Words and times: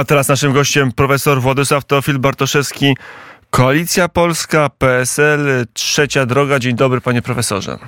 A 0.00 0.04
teraz 0.04 0.28
naszym 0.28 0.52
gościem 0.52 0.92
profesor 0.92 1.40
Władysław 1.40 1.84
Teofil 1.84 2.18
Bartoszewski, 2.18 2.96
Koalicja 3.50 4.08
Polska, 4.08 4.70
PSL, 4.78 5.66
Trzecia 5.72 6.26
Droga. 6.26 6.58
Dzień 6.58 6.76
dobry, 6.76 7.00
panie 7.00 7.22
profesorze. 7.22 7.78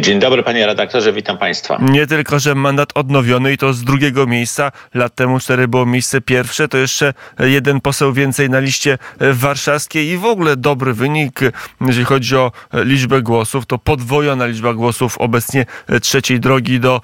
Dzień 0.00 0.18
dobry 0.18 0.42
panie 0.42 0.66
redaktorze, 0.66 1.12
witam 1.12 1.38
państwa. 1.38 1.78
Nie 1.82 2.06
tylko, 2.06 2.38
że 2.38 2.54
mandat 2.54 2.88
odnowiony 2.94 3.52
i 3.52 3.58
to 3.58 3.72
z 3.72 3.84
drugiego 3.84 4.26
miejsca, 4.26 4.72
lat 4.94 5.14
temu 5.14 5.40
cztery 5.40 5.68
było 5.68 5.86
miejsce 5.86 6.20
pierwsze, 6.20 6.68
to 6.68 6.78
jeszcze 6.78 7.14
jeden 7.38 7.80
poseł 7.80 8.12
więcej 8.12 8.50
na 8.50 8.60
liście 8.60 8.98
warszawskiej 9.20 10.06
i 10.08 10.16
w 10.16 10.24
ogóle 10.24 10.56
dobry 10.56 10.94
wynik, 10.94 11.40
jeżeli 11.80 12.04
chodzi 12.04 12.36
o 12.36 12.52
liczbę 12.72 13.22
głosów, 13.22 13.66
to 13.66 13.78
podwojona 13.78 14.46
liczba 14.46 14.74
głosów 14.74 15.18
obecnie 15.18 15.66
trzeciej 16.02 16.40
drogi 16.40 16.80
do 16.80 17.00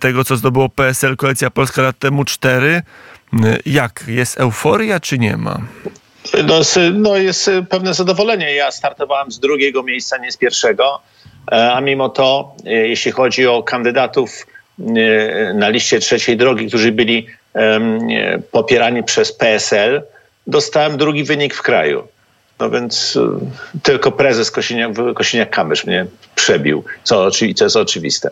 tego, 0.00 0.24
co 0.24 0.36
zdobyło 0.36 0.68
PSL, 0.68 1.16
Koalicja 1.16 1.50
Polska 1.50 1.82
lat 1.82 1.98
temu 1.98 2.24
cztery. 2.24 2.82
Jak? 3.66 4.04
Jest 4.08 4.40
euforia 4.40 5.00
czy 5.00 5.18
nie 5.18 5.36
ma? 5.36 5.58
No, 6.46 6.60
no 6.92 7.16
jest 7.16 7.50
pewne 7.70 7.94
zadowolenie. 7.94 8.54
Ja 8.54 8.70
startowałem 8.70 9.32
z 9.32 9.40
drugiego 9.40 9.82
miejsca, 9.82 10.18
nie 10.18 10.32
z 10.32 10.36
pierwszego. 10.36 11.00
E, 11.52 11.72
a 11.72 11.80
mimo 11.80 12.08
to, 12.08 12.54
e, 12.66 12.72
jeśli 12.72 13.12
chodzi 13.12 13.46
o 13.46 13.62
kandydatów 13.62 14.46
e, 14.78 15.54
na 15.54 15.68
liście 15.68 16.00
trzeciej 16.00 16.36
drogi, 16.36 16.66
którzy 16.68 16.92
byli 16.92 17.26
popierani 18.50 19.02
przez 19.02 19.32
PSL, 19.32 20.02
dostałem 20.46 20.96
drugi 20.96 21.24
wynik 21.24 21.54
w 21.54 21.62
kraju. 21.62 22.08
No 22.60 22.70
więc 22.70 23.18
tylko 23.82 24.12
prezes 24.12 24.52
Kosiniak-Kamysz 24.52 25.86
mnie 25.86 26.06
przebił, 26.34 26.84
co, 27.02 27.30
co 27.30 27.64
jest 27.64 27.76
oczywiste. 27.76 28.30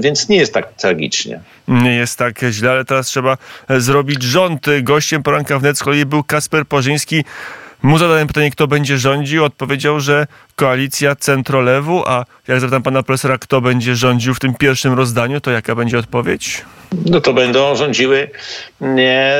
Więc 0.00 0.28
nie 0.28 0.36
jest 0.36 0.54
tak 0.54 0.72
tragicznie. 0.72 1.40
Nie 1.68 1.94
jest 1.94 2.18
tak 2.18 2.40
źle, 2.50 2.70
ale 2.70 2.84
teraz 2.84 3.06
trzeba 3.06 3.36
zrobić 3.68 4.22
rząd. 4.22 4.66
Gościem 4.82 5.22
poranka 5.22 5.58
wnet 5.58 5.78
z 5.78 5.82
kolei 5.82 6.06
był 6.06 6.24
Kasper 6.24 6.66
Porzyński, 6.66 7.24
mu 7.82 7.98
zadałem 7.98 8.26
pytanie, 8.26 8.50
kto 8.50 8.66
będzie 8.66 8.98
rządził. 8.98 9.44
Odpowiedział, 9.44 10.00
że 10.00 10.26
koalicja 10.56 11.16
centrolewu, 11.16 12.02
a 12.06 12.24
jak 12.48 12.60
zapytam 12.60 12.82
pana 12.82 13.02
profesora, 13.02 13.38
kto 13.38 13.60
będzie 13.60 13.96
rządził 13.96 14.34
w 14.34 14.40
tym 14.40 14.54
pierwszym 14.54 14.92
rozdaniu, 14.92 15.40
to 15.40 15.50
jaka 15.50 15.74
będzie 15.74 15.98
odpowiedź? 15.98 16.64
No 17.06 17.20
to 17.20 17.32
będą 17.32 17.76
rządziły 17.76 18.30
nie, 18.80 19.34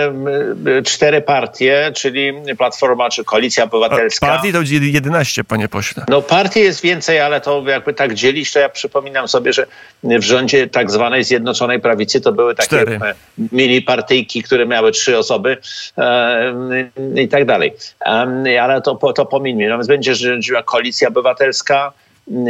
cztery 0.84 1.20
partie, 1.20 1.92
czyli 1.94 2.32
Platforma 2.58 3.10
czy 3.10 3.24
Koalicja 3.24 3.64
Obywatelska. 3.64 4.26
Partii 4.26 4.52
to 4.52 4.58
będzie 4.58 4.78
11, 4.78 5.44
panie 5.44 5.68
pośle. 5.68 6.04
No 6.08 6.22
partii 6.22 6.60
jest 6.60 6.82
więcej, 6.82 7.20
ale 7.20 7.40
to 7.40 7.64
jakby 7.66 7.94
tak 7.94 8.14
dzielić, 8.14 8.52
to 8.52 8.58
ja 8.58 8.68
przypominam 8.68 9.28
sobie, 9.28 9.52
że 9.52 9.66
w 10.04 10.22
rządzie 10.22 10.66
tak 10.66 10.90
zwanej 10.90 11.24
Zjednoczonej 11.24 11.80
Prawicy 11.80 12.20
to 12.20 12.32
były 12.32 12.54
takie 12.54 12.66
cztery. 12.66 12.98
mini 13.52 13.82
partyjki, 13.82 14.42
które 14.42 14.66
miały 14.66 14.92
trzy 14.92 15.18
osoby 15.18 15.56
e, 15.98 16.54
i 17.16 17.28
tak 17.28 17.44
dalej. 17.44 17.72
E, 18.06 18.62
ale 18.62 18.82
to, 18.82 19.12
to 19.14 19.26
pomińmy. 19.26 19.68
No 19.68 19.76
więc 19.76 19.86
będzie 19.86 20.14
rządziła 20.14 20.62
Koalicja 20.62 21.08
Obywatelska, 21.08 21.92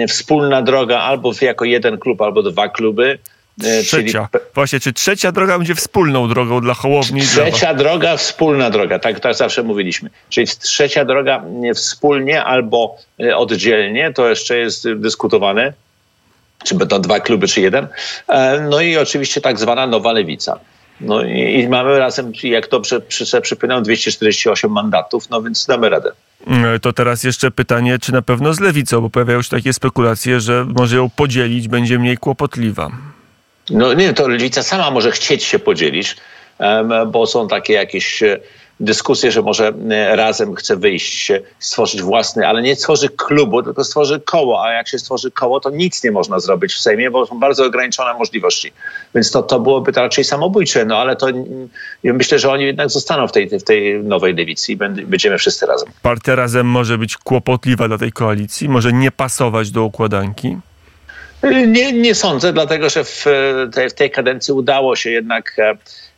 wspólna 0.08 0.62
droga 0.62 0.98
albo 0.98 1.32
jako 1.40 1.64
jeden 1.64 1.98
klub, 1.98 2.22
albo 2.22 2.42
dwa 2.42 2.68
kluby. 2.68 3.18
E, 3.60 3.82
trzecia. 3.82 4.28
Czyli... 4.32 4.44
Właśnie, 4.54 4.80
czy 4.80 4.92
trzecia 4.92 5.32
droga 5.32 5.58
będzie 5.58 5.74
wspólną 5.74 6.28
drogą 6.28 6.60
dla 6.60 6.74
Hołowni? 6.74 7.20
Trzecia 7.20 7.74
droga, 7.74 8.16
wspólna 8.16 8.70
droga, 8.70 8.98
tak, 8.98 9.20
tak 9.20 9.34
zawsze 9.34 9.62
mówiliśmy. 9.62 10.10
Czyli 10.30 10.46
trzecia 10.46 11.04
droga 11.04 11.44
wspólnie 11.74 12.44
albo 12.44 12.96
e, 13.20 13.36
oddzielnie, 13.36 14.12
to 14.12 14.28
jeszcze 14.28 14.58
jest 14.58 14.92
dyskutowane, 14.92 15.72
czy 16.64 16.74
będą 16.74 17.00
dwa 17.00 17.20
kluby, 17.20 17.48
czy 17.48 17.60
jeden. 17.60 17.88
E, 18.28 18.60
no 18.60 18.80
i 18.80 18.96
oczywiście 18.96 19.40
tak 19.40 19.58
zwana 19.58 19.86
nowa 19.86 20.12
lewica. 20.12 20.58
No 21.00 21.22
i, 21.22 21.60
i 21.60 21.68
mamy 21.68 21.98
razem, 21.98 22.32
jak 22.42 22.68
dobrze 22.68 23.00
przy, 23.00 23.40
przypominam, 23.40 23.82
248 23.82 24.70
mandatów, 24.70 25.30
no 25.30 25.42
więc 25.42 25.66
damy 25.66 25.88
radę. 25.88 26.12
To 26.82 26.92
teraz 26.92 27.24
jeszcze 27.24 27.50
pytanie, 27.50 27.98
czy 27.98 28.12
na 28.12 28.22
pewno 28.22 28.54
z 28.54 28.60
lewicą, 28.60 29.00
bo 29.00 29.10
pojawiają 29.10 29.42
się 29.42 29.50
takie 29.50 29.72
spekulacje, 29.72 30.40
że 30.40 30.66
może 30.76 30.96
ją 30.96 31.10
podzielić, 31.10 31.68
będzie 31.68 31.98
mniej 31.98 32.16
kłopotliwa. 32.16 32.90
No 33.70 33.94
nie, 33.94 34.12
to 34.12 34.28
lewica 34.28 34.62
sama 34.62 34.90
może 34.90 35.10
chcieć 35.10 35.44
się 35.44 35.58
podzielić, 35.58 36.16
bo 37.06 37.26
są 37.26 37.48
takie 37.48 37.72
jakieś 37.72 38.22
e, 38.22 38.38
dyskusje, 38.80 39.32
że 39.32 39.42
może 39.42 39.72
e, 39.90 40.16
razem 40.16 40.54
chce 40.54 40.76
wyjść, 40.76 41.32
stworzyć 41.58 42.02
własny, 42.02 42.48
ale 42.48 42.62
nie 42.62 42.76
stworzy 42.76 43.08
klubu, 43.08 43.62
tylko 43.62 43.84
stworzy 43.84 44.20
koło, 44.20 44.64
a 44.64 44.72
jak 44.72 44.88
się 44.88 44.98
stworzy 44.98 45.30
koło, 45.30 45.60
to 45.60 45.70
nic 45.70 46.04
nie 46.04 46.10
można 46.10 46.40
zrobić 46.40 46.72
w 46.74 46.80
Sejmie, 46.80 47.10
bo 47.10 47.26
są 47.26 47.40
bardzo 47.40 47.64
ograniczone 47.64 48.14
możliwości. 48.14 48.72
Więc 49.14 49.30
to, 49.30 49.42
to 49.42 49.60
byłoby 49.60 49.92
to 49.92 50.02
raczej 50.02 50.24
samobójcze, 50.24 50.84
no 50.84 50.98
ale 50.98 51.16
to 51.16 51.26
ja 52.02 52.12
myślę, 52.12 52.38
że 52.38 52.50
oni 52.50 52.64
jednak 52.64 52.90
zostaną 52.90 53.28
w 53.28 53.32
tej, 53.32 53.48
w 53.48 53.64
tej 53.64 54.04
nowej 54.04 54.34
lewicy 54.34 54.72
i 54.72 54.76
będziemy 55.06 55.38
wszyscy 55.38 55.66
razem. 55.66 55.88
Partia 56.02 56.34
razem 56.34 56.66
może 56.66 56.98
być 56.98 57.16
kłopotliwa 57.16 57.88
dla 57.88 57.98
tej 57.98 58.12
koalicji, 58.12 58.68
może 58.68 58.92
nie 58.92 59.10
pasować 59.10 59.70
do 59.70 59.84
układanki? 59.84 60.56
Nie, 61.66 61.92
nie 61.92 62.14
sądzę, 62.14 62.52
dlatego 62.52 62.90
że 62.90 63.04
w 63.04 63.24
tej, 63.74 63.90
w 63.90 63.94
tej 63.94 64.10
kadencji 64.10 64.54
udało 64.54 64.96
się 64.96 65.10
jednak 65.10 65.56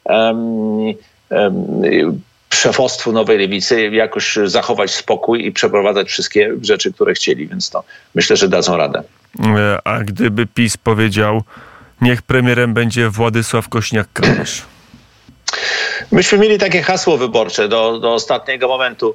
um, 0.04 0.94
um, 1.30 2.20
szefostwu 2.54 3.12
Nowej 3.12 3.38
Lewicy 3.38 3.90
jakoś 3.90 4.38
zachować 4.44 4.90
spokój 4.90 5.46
i 5.46 5.52
przeprowadzać 5.52 6.08
wszystkie 6.08 6.52
rzeczy, 6.62 6.92
które 6.92 7.14
chcieli, 7.14 7.46
więc 7.46 7.70
to 7.70 7.84
myślę, 8.14 8.36
że 8.36 8.48
dadzą 8.48 8.76
radę. 8.76 9.02
E, 9.56 9.78
a 9.84 10.00
gdyby 10.00 10.46
PiS 10.46 10.76
powiedział, 10.76 11.42
niech 12.00 12.22
premierem 12.22 12.74
będzie 12.74 13.10
Władysław 13.10 13.68
Kośniak-Kamysz? 13.68 14.62
Myśmy 16.12 16.38
mieli 16.38 16.58
takie 16.58 16.82
hasło 16.82 17.16
wyborcze 17.16 17.68
do, 17.68 17.98
do 17.98 18.14
ostatniego 18.14 18.68
momentu 18.68 19.14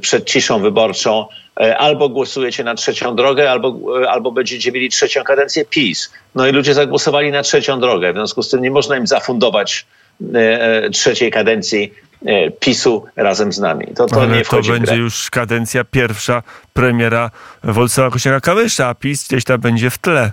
przed 0.00 0.24
ciszą 0.24 0.60
wyborczą 0.60 1.26
e, 1.60 1.78
albo 1.78 2.08
głosujecie 2.08 2.64
na 2.64 2.74
trzecią 2.74 3.16
drogę, 3.16 3.50
albo, 3.50 4.02
e, 4.02 4.10
albo 4.10 4.32
będziecie 4.32 4.72
mieli 4.72 4.88
trzecią 4.88 5.24
kadencję 5.24 5.64
PiS. 5.64 6.12
No 6.34 6.46
i 6.46 6.52
ludzie 6.52 6.74
zagłosowali 6.74 7.30
na 7.30 7.42
trzecią 7.42 7.80
drogę. 7.80 8.12
W 8.12 8.16
związku 8.16 8.42
z 8.42 8.48
tym 8.48 8.62
nie 8.62 8.70
można 8.70 8.96
im 8.96 9.06
zafundować 9.06 9.86
e, 10.34 10.90
trzeciej 10.90 11.30
kadencji 11.30 11.92
PiSu 12.60 13.04
razem 13.16 13.52
z 13.52 13.58
nami. 13.58 13.86
To, 13.96 14.06
to 14.06 14.22
Ale 14.22 14.36
nie 14.36 14.44
to 14.44 14.62
będzie 14.62 14.94
już 14.94 15.30
kadencja 15.30 15.84
pierwsza 15.84 16.42
premiera 16.72 17.30
Władysława 17.64 18.16
Kośniaka-Kamysza, 18.16 18.84
a 18.84 18.94
PiS 18.94 19.28
gdzieś 19.28 19.44
tam 19.44 19.60
będzie 19.60 19.90
w 19.90 19.98
tle. 19.98 20.32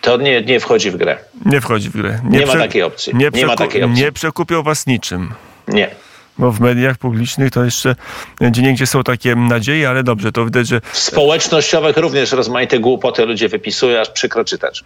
To 0.00 0.16
nie, 0.16 0.42
nie 0.42 0.60
wchodzi 0.60 0.90
w 0.90 0.96
grę. 0.96 1.18
Nie 1.46 1.60
wchodzi 1.60 1.90
w 1.90 1.92
grę. 1.92 2.20
Nie, 2.24 2.38
nie 2.38 2.46
ma 2.46 2.56
takiej 2.56 2.82
opcji. 2.82 3.16
Nie, 3.16 3.30
nie 3.32 3.46
ma 3.46 3.56
takiej 3.56 3.82
opcji. 3.82 4.02
Nie 4.02 4.12
przekupią 4.12 4.62
was 4.62 4.86
niczym. 4.86 5.34
Nie 5.68 5.90
bo 6.40 6.52
w 6.52 6.60
mediach 6.60 6.98
publicznych 6.98 7.50
to 7.50 7.64
jeszcze 7.64 7.96
gdzie 8.40 8.62
niegdzie 8.62 8.86
są 8.86 9.02
takie 9.02 9.34
nadzieje, 9.36 9.88
ale 9.88 10.02
dobrze, 10.02 10.32
to 10.32 10.44
widać, 10.44 10.68
że... 10.68 10.80
W 10.92 10.98
społecznościowych 10.98 11.96
również 11.96 12.32
rozmaite 12.32 12.78
głupoty 12.78 13.26
ludzie 13.26 13.48
wypisują, 13.48 14.00
aż 14.00 14.10
przykro 14.10 14.44
czytać. 14.44 14.84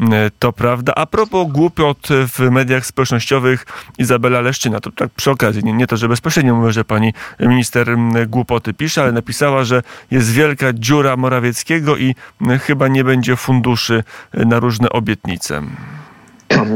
E, 0.00 0.30
to 0.38 0.52
prawda. 0.52 0.92
A 0.96 1.06
propos 1.06 1.46
głupot 1.48 1.98
w 2.08 2.50
mediach 2.50 2.86
społecznościowych, 2.86 3.66
Izabela 3.98 4.40
Leszczyna, 4.40 4.80
to 4.80 4.90
tak 4.92 5.10
przy 5.10 5.30
okazji, 5.30 5.64
nie, 5.64 5.72
nie 5.72 5.86
to, 5.86 5.96
że 5.96 6.08
bezpośrednio 6.08 6.54
mówię, 6.54 6.72
że 6.72 6.84
pani 6.84 7.12
minister 7.40 7.96
głupoty 8.26 8.74
pisze, 8.74 9.02
ale 9.02 9.12
napisała, 9.12 9.64
że 9.64 9.82
jest 10.10 10.32
wielka 10.32 10.72
dziura 10.72 11.16
Morawieckiego 11.16 11.96
i 11.96 12.14
chyba 12.60 12.88
nie 12.88 13.04
będzie 13.04 13.36
funduszy 13.36 14.04
na 14.34 14.60
różne 14.60 14.90
obietnice 14.90 15.62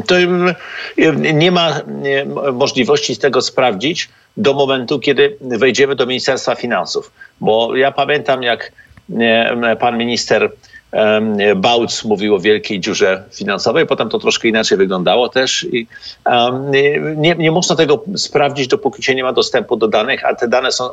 to 0.06 0.14
nie 1.34 1.50
ma 1.50 1.81
możliwości 2.53 3.16
tego 3.16 3.42
sprawdzić 3.42 4.09
do 4.37 4.54
momentu, 4.54 4.98
kiedy 4.98 5.37
wejdziemy 5.41 5.97
do 5.97 6.06
Ministerstwa 6.06 6.54
Finansów. 6.54 7.12
Bo 7.41 7.76
ja 7.76 7.92
pamiętam, 7.92 8.42
jak 8.42 8.72
pan 9.81 9.98
minister 9.98 10.50
Bałc 11.56 12.04
mówił 12.04 12.34
o 12.34 12.41
wielkiej 12.41 12.81
dziurze 12.81 13.25
finansowej, 13.32 13.86
potem 13.86 14.09
to 14.09 14.19
troszkę 14.19 14.48
inaczej 14.48 14.78
wyglądało 14.78 15.28
też 15.28 15.66
i 15.72 15.86
nie, 17.16 17.34
nie 17.34 17.50
można 17.50 17.76
tego 17.76 18.04
sprawdzić, 18.16 18.69
dopóki 18.69 19.03
się 19.03 19.15
nie 19.15 19.25
ma 19.25 19.32
dostępu 19.32 19.77
do 19.77 19.89
danych, 19.89 20.24
a 20.24 20.34
te 20.34 20.48
dane 20.48 20.72
są 20.72 20.89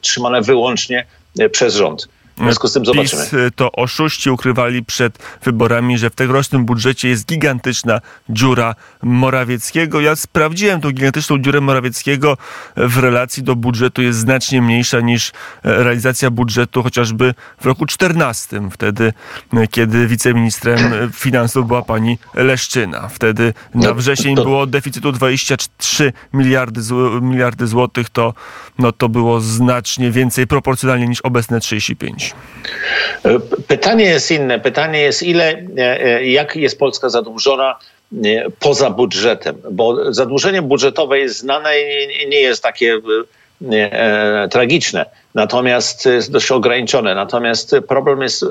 trzymane 0.00 0.42
wyłącznie 0.42 1.06
e, 1.38 1.48
przez 1.48 1.74
rząd. 1.74 2.08
W 2.40 2.42
związku 2.42 2.68
z 2.68 2.72
tym 2.72 2.84
zobaczymy. 2.84 3.22
PiS 3.22 3.32
y, 3.32 3.50
to 3.56 3.72
oszuści 3.72 4.30
ukrywali 4.30 4.84
przed 4.84 5.18
wyborami, 5.42 5.98
że 5.98 6.10
w 6.10 6.14
tegorocznym 6.14 6.64
budżecie 6.64 7.08
jest 7.08 7.26
gigantyczna 7.26 8.00
dziura 8.28 8.74
Morawieckiego. 9.02 10.00
Ja 10.00 10.16
sprawdziłem 10.16 10.80
tą 10.80 10.90
gigantyczną 10.90 11.38
dziurę 11.38 11.60
Morawieckiego 11.60 12.36
w 12.76 12.98
relacji 12.98 13.42
do 13.42 13.56
budżetu 13.56 14.02
jest 14.02 14.18
znacznie 14.18 14.62
mniejsza 14.62 15.00
niż 15.00 15.28
e, 15.28 15.32
realizacja 15.62 16.30
budżetu 16.30 16.82
chociażby 16.82 17.34
w 17.60 17.66
roku 17.66 17.86
14, 17.86 18.68
wtedy 18.70 19.12
e, 19.52 19.66
kiedy 19.66 20.06
wiceministrem 20.06 20.92
e, 20.92 21.08
finansów 21.12 21.66
była 21.66 21.82
pani 21.82 22.18
Leszczyna. 22.34 23.08
Wtedy 23.08 23.54
na 23.74 23.88
no, 23.88 23.94
wrzesień 23.94 24.36
to... 24.36 24.42
było 24.42 24.66
deficytu 24.66 25.12
23 25.12 26.12
miliardy, 26.32 26.80
miliardy 27.20 27.66
złotych, 27.66 28.10
to, 28.10 28.34
no, 28.78 28.92
to 28.92 29.08
było 29.08 29.40
znacznie 29.40 30.10
więcej 30.10 30.46
proporcjonalnie 30.46 31.06
niż 31.08 31.20
obecne 31.20 31.60
35. 31.60 32.29
Pytanie 33.68 34.04
jest 34.04 34.30
inne. 34.30 34.60
Pytanie 34.60 35.00
jest 35.00 35.22
ile, 35.22 35.44
e, 35.78 36.04
e, 36.04 36.26
jak 36.26 36.56
jest 36.56 36.78
Polska 36.78 37.08
zadłużona 37.08 37.78
poza 38.58 38.90
budżetem, 38.90 39.56
bo 39.70 40.14
zadłużenie 40.14 40.62
budżetowe 40.62 41.18
jest 41.18 41.38
znane 41.38 41.70
i 41.80 42.28
nie 42.28 42.40
jest 42.40 42.62
takie 42.62 43.00
e, 43.72 44.48
tragiczne, 44.50 45.06
natomiast 45.34 46.06
jest 46.06 46.32
dość 46.32 46.50
ograniczone. 46.50 47.14
Natomiast 47.14 47.76
problem 47.88 48.22
jest 48.22 48.44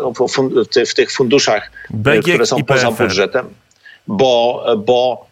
w, 0.87 0.93
tych 0.93 1.11
funduszach, 1.11 1.71
które 2.21 2.45
są 2.45 2.63
poza 2.63 2.91
budżetem, 2.91 3.45
bo, 4.07 4.65
bo 4.77 5.25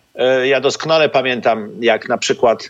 ja 0.43 0.61
doskonale 0.61 1.09
pamiętam, 1.09 1.69
jak 1.79 2.09
na 2.09 2.17
przykład 2.17 2.69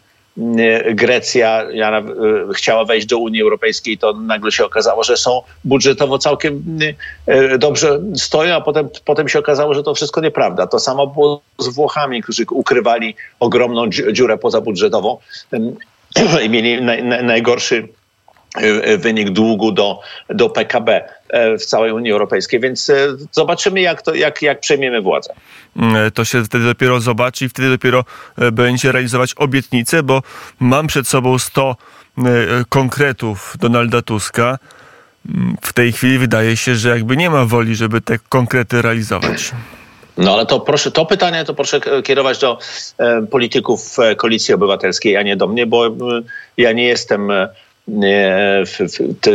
Grecja 0.91 1.63
ja, 1.71 1.99
y, 1.99 2.53
chciała 2.53 2.85
wejść 2.85 3.07
do 3.07 3.17
Unii 3.17 3.41
Europejskiej, 3.41 3.97
to 3.97 4.13
nagle 4.13 4.51
się 4.51 4.65
okazało, 4.65 5.03
że 5.03 5.17
są 5.17 5.41
budżetowo 5.63 6.17
całkiem 6.17 6.63
y, 7.29 7.57
dobrze 7.57 7.99
stoją, 8.15 8.55
a 8.55 8.61
potem, 8.61 8.89
potem 9.05 9.29
się 9.29 9.39
okazało, 9.39 9.73
że 9.73 9.83
to 9.83 9.95
wszystko 9.95 10.21
nieprawda. 10.21 10.67
To 10.67 10.79
samo 10.79 11.07
było 11.07 11.41
z 11.59 11.67
Włochami, 11.67 12.23
którzy 12.23 12.45
ukrywali 12.51 13.15
ogromną 13.39 13.89
dziurę 13.89 14.37
pozabudżetową 14.37 15.17
i 16.45 16.49
mieli 16.49 16.81
najgorszy 17.23 17.87
wynik 18.97 19.29
długu 19.29 19.71
do, 19.71 19.99
do 20.29 20.49
PKB 20.49 21.09
w 21.59 21.65
całej 21.65 21.91
Unii 21.91 22.11
Europejskiej, 22.11 22.59
więc 22.59 22.91
zobaczymy, 23.31 23.81
jak, 23.81 24.01
to, 24.01 24.15
jak, 24.15 24.41
jak 24.41 24.59
przejmiemy 24.59 25.01
władzę. 25.01 25.33
Mm, 25.77 26.11
to 26.11 26.25
się 26.25 26.43
wtedy 26.43 26.65
dopiero 26.65 26.99
zobaczy 26.99 27.45
i 27.45 27.49
wtedy 27.49 27.69
dopiero 27.69 28.05
e, 28.37 28.51
będzie 28.51 28.91
realizować 28.91 29.33
obietnice, 29.37 30.03
bo 30.03 30.21
mam 30.59 30.87
przed 30.87 31.07
sobą 31.07 31.39
100 31.39 31.75
e, 32.17 32.23
konkretów 32.69 33.55
Donalda 33.59 34.01
Tuska. 34.01 34.57
Mm, 35.29 35.57
w 35.61 35.73
tej 35.73 35.91
chwili 35.91 36.17
wydaje 36.17 36.57
się, 36.57 36.75
że 36.75 36.89
jakby 36.89 37.17
nie 37.17 37.29
ma 37.29 37.45
woli, 37.45 37.75
żeby 37.75 38.01
te 38.01 38.19
konkrety 38.29 38.81
realizować. 38.81 39.51
No 40.17 40.33
ale 40.33 40.45
to 40.45 40.59
proszę, 40.59 40.91
to 40.91 41.05
pytanie 41.05 41.45
to 41.45 41.53
proszę 41.53 41.79
kierować 42.03 42.39
do 42.39 42.57
e, 42.97 43.21
polityków 43.21 43.99
e, 43.99 44.15
Koalicji 44.15 44.53
Obywatelskiej, 44.53 45.17
a 45.17 45.21
nie 45.21 45.35
do 45.35 45.47
mnie, 45.47 45.65
bo 45.65 45.87
e, 45.87 45.91
ja 46.57 46.71
nie 46.71 46.83
jestem 46.83 47.31
e, 47.31 47.49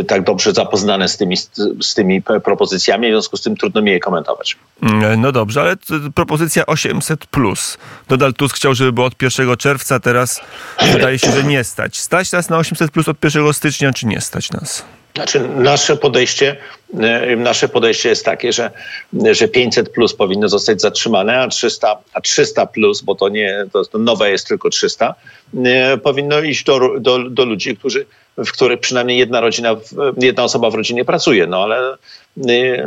tak 0.08 0.24
dobrze 0.24 0.52
zapoznane 0.52 1.08
z 1.08 1.16
tymi, 1.16 1.36
z 1.80 1.94
tymi 1.94 2.22
propozycjami, 2.22 3.08
w 3.08 3.10
związku 3.10 3.36
z 3.36 3.42
tym 3.42 3.56
trudno 3.56 3.82
mi 3.82 3.90
je 3.90 4.00
komentować. 4.00 4.56
Mm, 4.82 5.20
no 5.20 5.32
dobrze, 5.32 5.60
ale 5.60 5.76
propozycja 6.14 6.66
800. 6.66 7.26
Plus. 7.26 7.78
Donald 8.08 8.36
Tusk 8.36 8.56
chciał, 8.56 8.74
żeby 8.74 8.92
było 8.92 9.06
od 9.06 9.22
1 9.22 9.56
czerwca, 9.56 10.00
teraz 10.00 10.40
wydaje 10.92 11.18
się, 11.18 11.32
że 11.32 11.44
nie 11.44 11.64
stać. 11.64 11.98
Stać 11.98 12.32
nas 12.32 12.48
na 12.48 12.58
800 12.58 12.90
plus 12.90 13.08
od 13.08 13.24
1 13.24 13.52
stycznia, 13.52 13.92
czy 13.92 14.06
nie 14.06 14.20
stać 14.20 14.50
nas? 14.50 14.84
Znaczy, 15.14 15.40
nasze 15.48 15.96
podejście, 15.96 16.56
e, 17.00 17.36
nasze 17.36 17.68
podejście 17.68 18.08
jest 18.08 18.24
takie, 18.24 18.52
że, 18.52 18.70
że 19.32 19.48
500 19.48 19.88
plus 19.88 20.14
powinno 20.14 20.48
zostać 20.48 20.80
zatrzymane, 20.80 21.40
a 21.40 21.48
300, 21.48 21.98
a 22.14 22.20
300 22.20 22.66
plus, 22.66 23.02
bo 23.02 23.14
to 23.14 23.28
nie, 23.28 23.64
to, 23.72 23.98
nowe 23.98 24.30
jest 24.30 24.48
tylko 24.48 24.70
300, 24.70 25.14
e, 25.64 25.98
powinno 25.98 26.40
iść 26.40 26.64
do, 26.64 27.00
do, 27.00 27.30
do 27.30 27.44
ludzi, 27.44 27.76
którzy 27.76 28.06
w 28.38 28.52
których 28.52 28.80
przynajmniej 28.80 29.18
jedna 29.18 29.40
rodzina, 29.40 29.76
jedna 30.16 30.44
osoba 30.44 30.70
w 30.70 30.74
rodzinie 30.74 31.04
pracuje. 31.04 31.46
No 31.46 31.62
ale 31.62 31.94
y, 32.48 32.84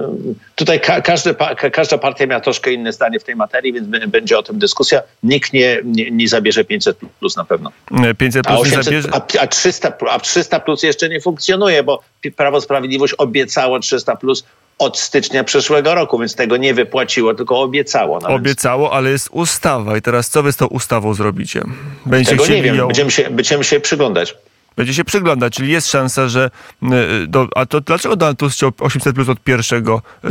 tutaj 0.56 0.80
ka 0.80 1.02
każdy, 1.02 1.36
każda 1.72 1.98
partia 1.98 2.26
miała 2.26 2.42
troszkę 2.42 2.74
inne 2.74 2.94
zdanie 2.94 3.20
w 3.20 3.24
tej 3.24 3.36
materii, 3.36 3.74
więc 3.74 3.88
będzie 4.08 4.38
o 4.38 4.44
tym 4.44 4.60
dyskusja. 4.60 5.02
Nikt 5.24 5.54
nie, 5.54 5.80
nie, 5.84 6.12
nie 6.12 6.28
zabierze 6.28 6.66
500 6.66 6.98
plus 7.20 7.38
na 7.38 7.46
pewno. 7.46 7.72
500 8.18 8.46
plus 8.46 8.58
a, 8.58 8.62
800, 8.62 8.86
zabierze... 8.86 9.10
a, 9.12 9.42
a, 9.42 9.48
300, 9.48 9.94
a 10.10 10.20
300 10.20 10.60
plus 10.60 10.84
jeszcze 10.84 11.10
nie 11.10 11.22
funkcjonuje, 11.22 11.84
bo 11.84 12.02
Prawo 12.36 12.62
Sprawiedliwość 12.62 13.14
obiecało 13.18 13.80
300 13.80 14.16
plus 14.16 14.44
od 14.80 15.00
stycznia 15.00 15.44
przyszłego 15.44 15.96
roku, 15.96 16.20
więc 16.20 16.36
tego 16.36 16.58
nie 16.58 16.74
wypłaciło, 16.74 17.34
tylko 17.34 17.62
obiecało. 17.62 18.20
No 18.20 18.30
obiecało, 18.30 18.94
ale 18.94 19.10
jest 19.10 19.30
ustawa. 19.32 19.98
I 19.98 20.02
teraz 20.02 20.30
co 20.30 20.44
wy 20.44 20.52
z 20.52 20.58
tą 20.58 20.68
ustawą 20.68 21.14
zrobicie? 21.14 21.62
Będziecie 22.06 22.38
tego 22.38 22.48
nie 22.48 22.64
wiem. 22.64 22.88
Będziemy 22.88 23.12
się, 23.12 23.30
będziemy 23.30 23.64
się 23.64 23.80
przyglądać 23.80 24.36
będzie 24.76 24.94
się 24.94 25.04
przyglądać, 25.04 25.54
czyli 25.54 25.72
jest 25.72 25.88
szansa, 25.88 26.28
że 26.28 26.50
y, 26.84 27.28
do, 27.28 27.48
a 27.56 27.66
to 27.66 27.82
dlaczego 27.82 28.16
Donald 28.16 28.40
Tusk 28.40 28.56
chciał 28.56 28.72
800 28.80 29.16
plus 29.16 29.30
od 29.30 29.38
1 29.48 29.86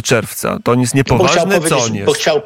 czerwca? 0.05 0.59
To 0.65 0.73
on 0.73 0.81
jest 0.81 0.95
niepoważny, 0.95 1.61
co 1.61 1.79
on 1.79 1.95
jest? 1.95 2.07
Bo 2.07 2.13
chciał, 2.13 2.43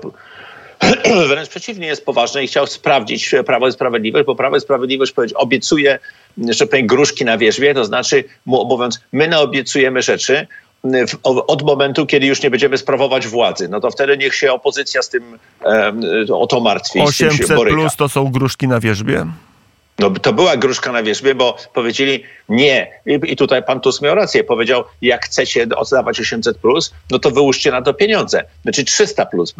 wręcz 1.28 1.48
przeciwnie, 1.48 1.86
jest 1.86 2.04
poważny 2.04 2.44
i 2.44 2.46
chciał 2.46 2.66
sprawdzić 2.66 3.34
Prawo 3.46 3.68
i 3.68 3.72
Sprawiedliwość, 3.72 4.26
bo 4.26 4.34
Prawo 4.34 4.56
i 4.56 4.60
Sprawiedliwość 4.60 5.12
obiecuje, 5.34 5.98
że 6.48 6.66
gruszki 6.82 7.24
na 7.24 7.38
wierzbie, 7.38 7.74
to 7.74 7.84
znaczy 7.84 8.24
mówiąc, 8.46 9.00
my 9.12 9.28
naobiecujemy 9.28 10.02
rzeczy, 10.02 10.46
od 11.24 11.62
momentu, 11.62 12.06
kiedy 12.06 12.26
już 12.26 12.42
nie 12.42 12.50
będziemy 12.50 12.78
sprawować 12.78 13.26
władzy. 13.26 13.68
No 13.68 13.80
to 13.80 13.90
wtedy 13.90 14.18
niech 14.18 14.34
się 14.34 14.52
opozycja 14.52 15.02
z 15.02 15.08
tym 15.08 15.38
o 16.32 16.46
to 16.46 16.60
martwi. 16.60 17.00
800 17.00 17.48
plus 17.68 17.96
to 17.96 18.08
są 18.08 18.30
gruszki 18.30 18.68
na 18.68 18.80
wierzbie? 18.80 19.26
No, 19.98 20.10
to 20.10 20.32
była 20.32 20.56
gruszka 20.56 20.92
na 20.92 21.02
wierzbie, 21.02 21.34
bo 21.34 21.56
powiedzieli 21.74 22.24
nie. 22.48 23.00
I, 23.06 23.20
I, 23.32 23.36
tutaj 23.36 23.62
pan 23.62 23.80
Tusk 23.80 24.02
miał 24.02 24.14
rację. 24.14 24.44
Powiedział, 24.44 24.84
jak 25.02 25.24
chcecie 25.24 25.66
oddawać 25.76 26.20
800, 26.20 26.58
plus, 26.58 26.94
no 27.10 27.18
to 27.18 27.30
wyłóżcie 27.30 27.70
na 27.70 27.82
to 27.82 27.94
pieniądze. 27.94 28.44
Znaczy 28.62 28.84
300, 28.84 29.26
plus, 29.26 29.54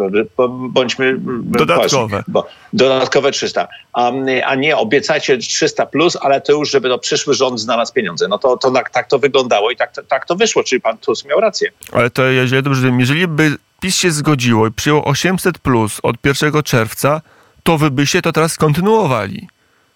bądźmy. 0.49 1.17
Dodatkowe. 1.43 2.25
Bo, 2.29 2.47
dodatkowe 2.73 3.31
300. 3.31 3.69
A, 3.93 4.13
a 4.45 4.55
nie 4.55 4.77
obiecajcie 4.77 5.39
300, 5.39 5.87
plus, 5.87 6.17
ale 6.21 6.41
to 6.41 6.53
już, 6.53 6.71
żeby 6.71 6.89
to 6.89 6.99
przyszły 6.99 7.35
rząd 7.35 7.61
znalazł 7.61 7.93
pieniądze. 7.93 8.29
No 8.29 8.39
to, 8.39 8.57
to 8.57 8.71
tak, 8.71 8.91
tak 8.91 9.09
to 9.09 9.19
wyglądało 9.19 9.71
i 9.71 9.77
tak, 9.77 9.93
tak 10.09 10.27
to 10.27 10.37
wyszło. 10.37 10.65
Czyli 10.65 10.81
pan 10.81 10.99
Tusk 10.99 11.27
miał 11.27 11.41
rację. 11.41 11.71
Ale 11.93 12.11
to 12.11 12.23
jeżeli 12.23 12.63
dobrze 12.63 12.83
wiem, 12.83 13.01
jeżeli 13.01 13.29
by 13.29 13.57
PiS 13.81 13.97
się 13.97 14.11
zgodziło 14.11 14.67
i 14.67 14.73
przyjął 14.73 15.03
800 15.05 15.59
plus 15.59 16.01
od 16.03 16.17
1 16.27 16.63
czerwca, 16.63 17.21
to 17.63 17.79
wy 17.79 17.91
byście 17.91 18.23
to 18.23 18.33
teraz 18.33 18.57
kontynuowali. 18.57 19.49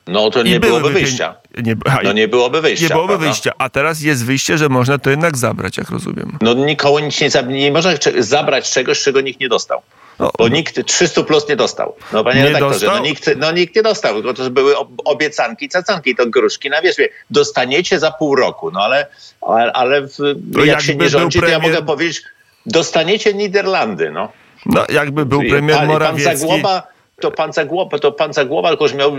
No 0.06 0.30
to 0.30 0.42
nie 0.42 0.60
byłoby 0.60 0.90
wyjścia. 0.90 1.34
Nie, 1.64 1.76
no 2.04 2.12
nie 2.12 2.28
byłoby 2.28 2.60
wyjścia. 2.60 2.84
Nie 2.84 2.88
byłoby 2.88 3.08
prawda? 3.08 3.26
wyjścia, 3.26 3.52
a 3.58 3.70
teraz 3.70 4.00
jest 4.00 4.24
wyjście, 4.24 4.58
że 4.58 4.68
można 4.68 4.98
to 4.98 5.10
jednak 5.10 5.36
zabrać, 5.36 5.76
jak 5.76 5.90
rozumiem. 5.90 6.38
No 6.40 6.54
nikogo 6.54 7.00
nic 7.00 7.20
nie, 7.20 7.30
nie 7.48 7.72
można 7.72 7.92
zabrać 8.18 8.70
czegoś, 8.70 9.02
czego 9.02 9.20
nikt 9.20 9.40
nie 9.40 9.48
dostał. 9.48 9.82
No, 10.18 10.30
bo 10.38 10.48
nikt 10.48 10.86
300 10.86 11.22
plus 11.22 11.48
nie 11.48 11.56
dostał. 11.56 11.94
No 12.12 12.24
panie 12.24 12.40
nie 12.40 12.46
redaktorze, 12.46 12.86
no 12.86 12.98
nikt, 12.98 13.30
no 13.36 13.52
nikt 13.52 13.76
nie 13.76 13.82
dostał, 13.82 14.14
tylko 14.14 14.34
to 14.34 14.50
były 14.50 14.74
obiecanki, 15.04 15.68
cacanki, 15.68 16.16
to 16.16 16.26
gruszki 16.26 16.70
na 16.70 16.82
wierzbie. 16.82 17.08
Dostaniecie 17.30 17.98
za 17.98 18.10
pół 18.10 18.36
roku, 18.36 18.70
no 18.70 18.80
ale, 18.80 19.06
ale, 19.40 19.72
ale 19.72 20.00
w, 20.00 20.18
jak 20.64 20.80
się 20.80 20.96
nie 20.96 21.08
rządzi, 21.08 21.38
premier... 21.38 21.60
to 21.60 21.66
ja 21.66 21.72
mogę 21.72 21.86
powiedzieć, 21.86 22.22
dostaniecie 22.66 23.34
Niderlandy, 23.34 24.10
no. 24.10 24.32
No 24.66 24.84
jakby 24.88 25.26
był 25.26 25.42
premier 25.50 25.86
Morawiecki... 25.86 26.28
Pan 26.28 26.36
Zagłoba, 26.36 26.91
to 27.20 27.30
pan 27.30 27.52
Zagłoba, 27.52 27.98
to 27.98 28.12
pan 28.12 28.32
Zagłoba, 28.32 28.68
tylko 28.68 28.88
że 28.88 28.94
miał 28.94 29.16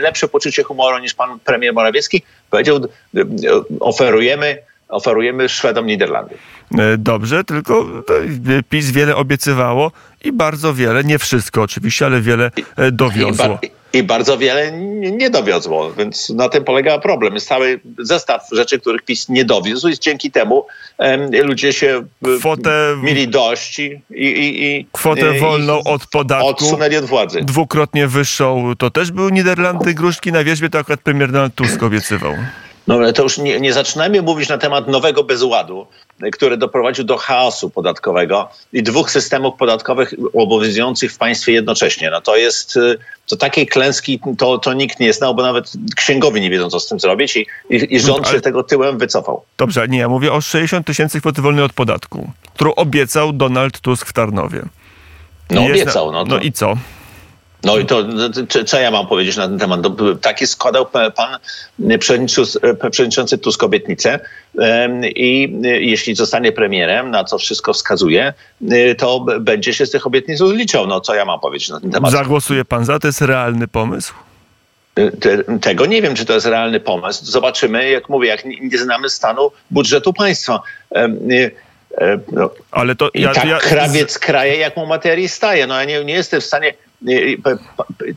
lepsze 0.00 0.28
poczucie 0.28 0.62
humoru 0.62 0.98
niż 0.98 1.14
pan 1.14 1.38
premier 1.40 1.74
Morawiecki, 1.74 2.22
powiedział, 2.50 2.80
oferujemy 3.80 4.58
oferujemy 4.92 5.48
Szwedom 5.48 5.86
Niderlandy. 5.86 6.34
E, 6.78 6.98
dobrze, 6.98 7.44
tylko 7.44 7.86
PiS 8.68 8.90
wiele 8.90 9.16
obiecywało 9.16 9.92
i 10.24 10.32
bardzo 10.32 10.74
wiele, 10.74 11.04
nie 11.04 11.18
wszystko 11.18 11.62
oczywiście, 11.62 12.06
ale 12.06 12.20
wiele 12.20 12.50
e, 12.76 12.92
dowiozło. 12.92 13.58
I, 13.62 13.66
i 13.66 13.70
bardzo 14.02 14.38
wiele 14.38 14.72
nie 15.12 15.30
dowiozło, 15.30 15.92
więc 15.92 16.30
na 16.30 16.48
tym 16.48 16.64
polega 16.64 16.98
problem. 16.98 17.34
Jest 17.34 17.48
cały 17.48 17.80
zestaw 17.98 18.48
rzeczy, 18.52 18.80
których 18.80 19.02
PiS 19.02 19.28
nie 19.28 19.44
dowiózł 19.44 19.88
i 19.88 19.98
dzięki 19.98 20.30
temu 20.30 20.66
ludzie 21.42 21.72
się 21.72 22.04
Kwotę, 22.38 22.96
mieli 23.02 23.28
dość 23.28 23.78
i, 23.78 24.02
i, 24.10 24.64
i 24.64 24.86
kwotę 24.92 25.36
i, 25.36 25.40
wolną 25.40 25.82
od 25.84 26.06
podatku 26.06 26.48
odsunęli 26.48 26.96
od 26.96 27.04
władzy. 27.04 27.40
Dwukrotnie 27.42 28.06
wyższą. 28.08 28.72
To 28.78 28.90
też 28.90 29.12
były 29.12 29.32
Niderlandy, 29.32 29.94
gruszki 29.94 30.32
na 30.32 30.44
wierzbie, 30.44 30.68
to 30.68 30.78
akurat 30.78 31.00
premier 31.00 31.32
Donald 31.32 31.54
Tusk 31.54 31.82
obiecywał. 31.82 32.34
No 32.86 32.94
ale 32.94 33.12
to 33.12 33.22
już 33.22 33.38
nie, 33.38 33.60
nie 33.60 33.72
zaczynajmy 33.72 34.22
mówić 34.22 34.48
na 34.48 34.58
temat 34.58 34.88
nowego 34.88 35.24
bezładu, 35.24 35.86
który 36.32 36.56
doprowadził 36.56 37.04
do 37.04 37.16
chaosu 37.16 37.70
podatkowego 37.70 38.48
i 38.72 38.82
dwóch 38.82 39.10
systemów 39.10 39.54
podatkowych 39.58 40.14
obowiązujących 40.34 41.12
w 41.12 41.18
państwie 41.18 41.52
jednocześnie. 41.52 42.10
No 42.10 42.20
to 42.20 42.36
jest, 42.36 42.76
y, 42.76 42.98
to 43.26 43.36
takiej 43.36 43.66
klęski 43.66 44.20
to, 44.38 44.58
to 44.58 44.72
nikt 44.72 45.00
nie 45.00 45.12
znał, 45.12 45.34
bo 45.34 45.42
nawet 45.42 45.72
księgowi 45.96 46.40
nie 46.40 46.50
wiedzą, 46.50 46.70
co 46.70 46.80
z 46.80 46.86
tym 46.88 47.00
zrobić 47.00 47.36
i, 47.36 47.46
i, 47.70 47.94
i 47.94 48.00
rząd 48.00 48.28
się 48.28 48.40
tego 48.40 48.62
tyłem 48.62 48.98
wycofał. 48.98 49.42
Dobrze, 49.58 49.88
nie, 49.88 49.98
ja 49.98 50.08
mówię 50.08 50.32
o 50.32 50.40
60 50.40 50.86
tysięcy 50.86 51.20
kwoty 51.20 51.42
wolnej 51.42 51.64
od 51.64 51.72
podatku, 51.72 52.30
którą 52.54 52.74
obiecał 52.74 53.32
Donald 53.32 53.80
Tusk 53.80 54.06
w 54.06 54.12
Tarnowie. 54.12 54.62
No 55.50 55.64
obiecał, 55.64 56.12
no, 56.12 56.24
to... 56.24 56.30
no 56.30 56.38
i 56.38 56.52
co? 56.52 56.76
No 57.64 57.78
i 57.78 57.86
to, 57.86 58.04
co 58.66 58.80
ja 58.80 58.90
mam 58.90 59.06
powiedzieć 59.06 59.36
na 59.36 59.48
ten 59.48 59.58
temat? 59.58 59.80
Taki 60.20 60.46
składał 60.46 60.86
pan 61.16 61.38
przewodniczący 62.90 63.38
Tusk 63.38 63.62
obietnicę 63.62 64.20
i 65.04 65.58
jeśli 65.62 66.14
zostanie 66.14 66.52
premierem, 66.52 67.10
na 67.10 67.24
co 67.24 67.38
wszystko 67.38 67.72
wskazuje, 67.72 68.32
to 68.98 69.26
będzie 69.40 69.74
się 69.74 69.86
z 69.86 69.90
tych 69.90 70.06
obietnic 70.06 70.40
rozliczał. 70.40 70.86
No 70.86 71.00
co 71.00 71.14
ja 71.14 71.24
mam 71.24 71.40
powiedzieć 71.40 71.68
na 71.68 71.80
ten 71.80 71.90
temat? 71.90 72.12
Zagłosuje 72.12 72.64
pan 72.64 72.84
za? 72.84 72.98
To 72.98 73.08
jest 73.08 73.20
realny 73.20 73.68
pomysł? 73.68 74.14
tego 75.60 75.86
nie 75.86 76.02
wiem, 76.02 76.14
czy 76.14 76.24
to 76.24 76.32
jest 76.32 76.46
realny 76.46 76.80
pomysł. 76.80 77.24
Zobaczymy, 77.24 77.90
jak 77.90 78.08
mówię, 78.08 78.28
jak 78.28 78.44
nie 78.44 78.78
znamy 78.78 79.10
stanu 79.10 79.50
budżetu 79.70 80.12
państwa. 80.12 80.62
No, 82.32 82.50
Ale 82.70 82.94
to 82.96 83.10
ja, 83.14 83.34
tak 83.34 83.44
ja... 83.44 83.58
krawiec 83.58 84.18
kraje, 84.18 84.56
jak 84.56 84.76
mu 84.76 84.86
materii 84.86 85.28
staje. 85.28 85.66
No 85.66 85.78
ja 85.78 85.84
nie, 85.84 86.04
nie 86.04 86.14
jestem 86.14 86.40
w 86.40 86.44
stanie 86.44 86.74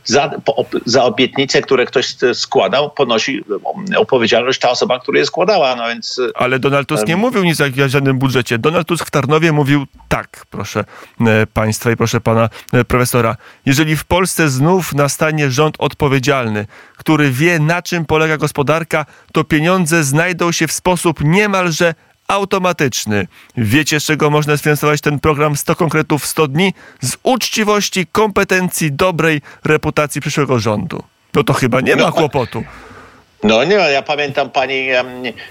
za, 0.04 0.30
za 0.86 1.04
obietnice, 1.04 1.62
które 1.62 1.86
ktoś 1.86 2.16
składał, 2.34 2.90
ponosi 2.90 3.44
odpowiedzialność 3.96 4.60
ta 4.60 4.70
osoba, 4.70 5.00
która 5.00 5.18
je 5.18 5.26
składała. 5.26 5.76
No 5.76 5.88
więc, 5.88 6.20
Ale 6.34 6.58
Donald 6.58 6.88
Tusk 6.88 7.06
nie 7.06 7.16
mówił 7.16 7.44
nic 7.44 7.60
o 7.60 7.64
żadnym 7.86 8.18
budżecie. 8.18 8.58
Donald 8.58 8.88
Tusk 8.88 9.06
w 9.06 9.10
Tarnowie 9.10 9.52
mówił 9.52 9.86
tak, 10.08 10.46
proszę 10.50 10.84
państwa 11.54 11.90
i 11.90 11.96
proszę 11.96 12.20
pana 12.20 12.48
profesora. 12.88 13.36
Jeżeli 13.66 13.96
w 13.96 14.04
Polsce 14.04 14.48
znów 14.48 14.92
nastanie 14.92 15.50
rząd 15.50 15.74
odpowiedzialny, 15.78 16.66
który 16.96 17.30
wie 17.30 17.58
na 17.58 17.82
czym 17.82 18.04
polega 18.04 18.36
gospodarka, 18.36 19.06
to 19.32 19.44
pieniądze 19.44 20.04
znajdą 20.04 20.52
się 20.52 20.66
w 20.66 20.72
sposób 20.72 21.20
niemalże 21.24 21.94
automatyczny. 22.28 23.26
Wiecie, 23.56 24.00
z 24.00 24.04
czego 24.04 24.30
można 24.30 24.56
sfinansować 24.56 25.00
ten 25.00 25.20
program 25.20 25.56
100 25.56 25.76
konkretów 25.76 26.22
w 26.22 26.26
100 26.26 26.48
dni? 26.48 26.74
Z 27.00 27.16
uczciwości, 27.22 28.06
kompetencji, 28.12 28.92
dobrej 28.92 29.40
reputacji 29.64 30.20
przyszłego 30.20 30.58
rządu. 30.58 31.02
No 31.34 31.44
to 31.44 31.52
chyba 31.52 31.80
nie 31.80 31.96
ma 31.96 32.02
no, 32.02 32.12
kłopotu. 32.12 32.64
No 33.42 33.64
nie, 33.64 33.74
ja 33.74 34.02
pamiętam 34.02 34.50
pani 34.50 34.88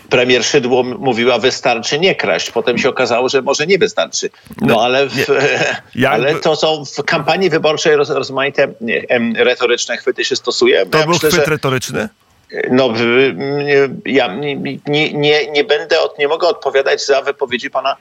premier 0.09 0.43
Szydło 0.43 0.83
mówiła 0.83 1.39
wystarczy 1.39 1.99
nie 1.99 2.15
kraść. 2.15 2.51
Potem 2.51 2.77
się 2.77 2.89
okazało, 2.89 3.29
że 3.29 3.41
może 3.41 3.67
nie 3.67 3.77
wystarczy. 3.77 4.29
No, 4.61 4.67
no 4.67 4.81
ale, 4.81 5.09
w, 5.09 5.15
ale 6.09 6.35
to 6.35 6.55
są 6.55 6.83
w 6.85 7.03
kampanii 7.03 7.49
wyborczej 7.49 7.95
roz, 7.95 8.09
rozmaite 8.09 8.67
retoryczne 9.35 9.97
chwyty 9.97 10.25
się 10.25 10.35
stosuje. 10.35 10.85
To 10.85 10.97
ja 10.97 11.03
był 11.03 11.13
myślę, 11.13 11.29
chwyt 11.29 11.45
że... 11.45 11.51
retoryczny? 11.51 12.09
No, 12.71 12.93
ja 14.05 14.35
nie, 14.35 14.55
nie, 14.87 15.13
nie, 15.13 15.51
nie 15.51 15.63
będę, 15.63 15.95
nie 16.19 16.27
mogę 16.27 16.47
odpowiadać 16.47 17.05
za 17.05 17.21
wypowiedzi 17.21 17.69
pana 17.69 17.95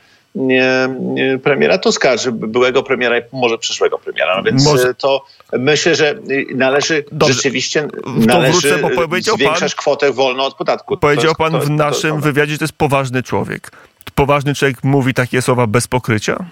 premiera 1.42 1.78
Tuska, 1.78 2.18
czy 2.18 2.32
byłego 2.32 2.82
premiera 2.82 3.18
i 3.18 3.22
może 3.32 3.58
przyszłego 3.58 3.98
premiera. 3.98 4.36
No 4.36 4.42
więc 4.42 4.64
może... 4.64 4.94
to 4.94 5.24
myślę, 5.52 5.94
że 5.94 6.14
należy 6.54 7.04
Dobrze. 7.12 7.34
rzeczywiście 7.34 7.88
należy 8.06 8.78
wrócę, 8.78 9.34
zwiększać 9.34 9.74
pan, 9.74 9.82
kwotę 9.82 10.12
wolną 10.12 10.44
od 10.44 10.54
podatku. 10.54 10.96
Powiedział 10.96 11.34
pan 11.34 11.52
to, 11.52 11.60
w 11.60 11.70
naszym 11.70 12.10
to, 12.10 12.16
wywiadzie, 12.16 12.52
że 12.52 12.58
to 12.58 12.64
jest 12.64 12.74
poważny 12.74 13.22
człowiek. 13.22 13.70
Poważny 14.14 14.54
człowiek 14.54 14.84
mówi 14.84 15.14
takie 15.14 15.42
słowa 15.42 15.66
bez 15.66 15.88
pokrycia? 15.88 16.44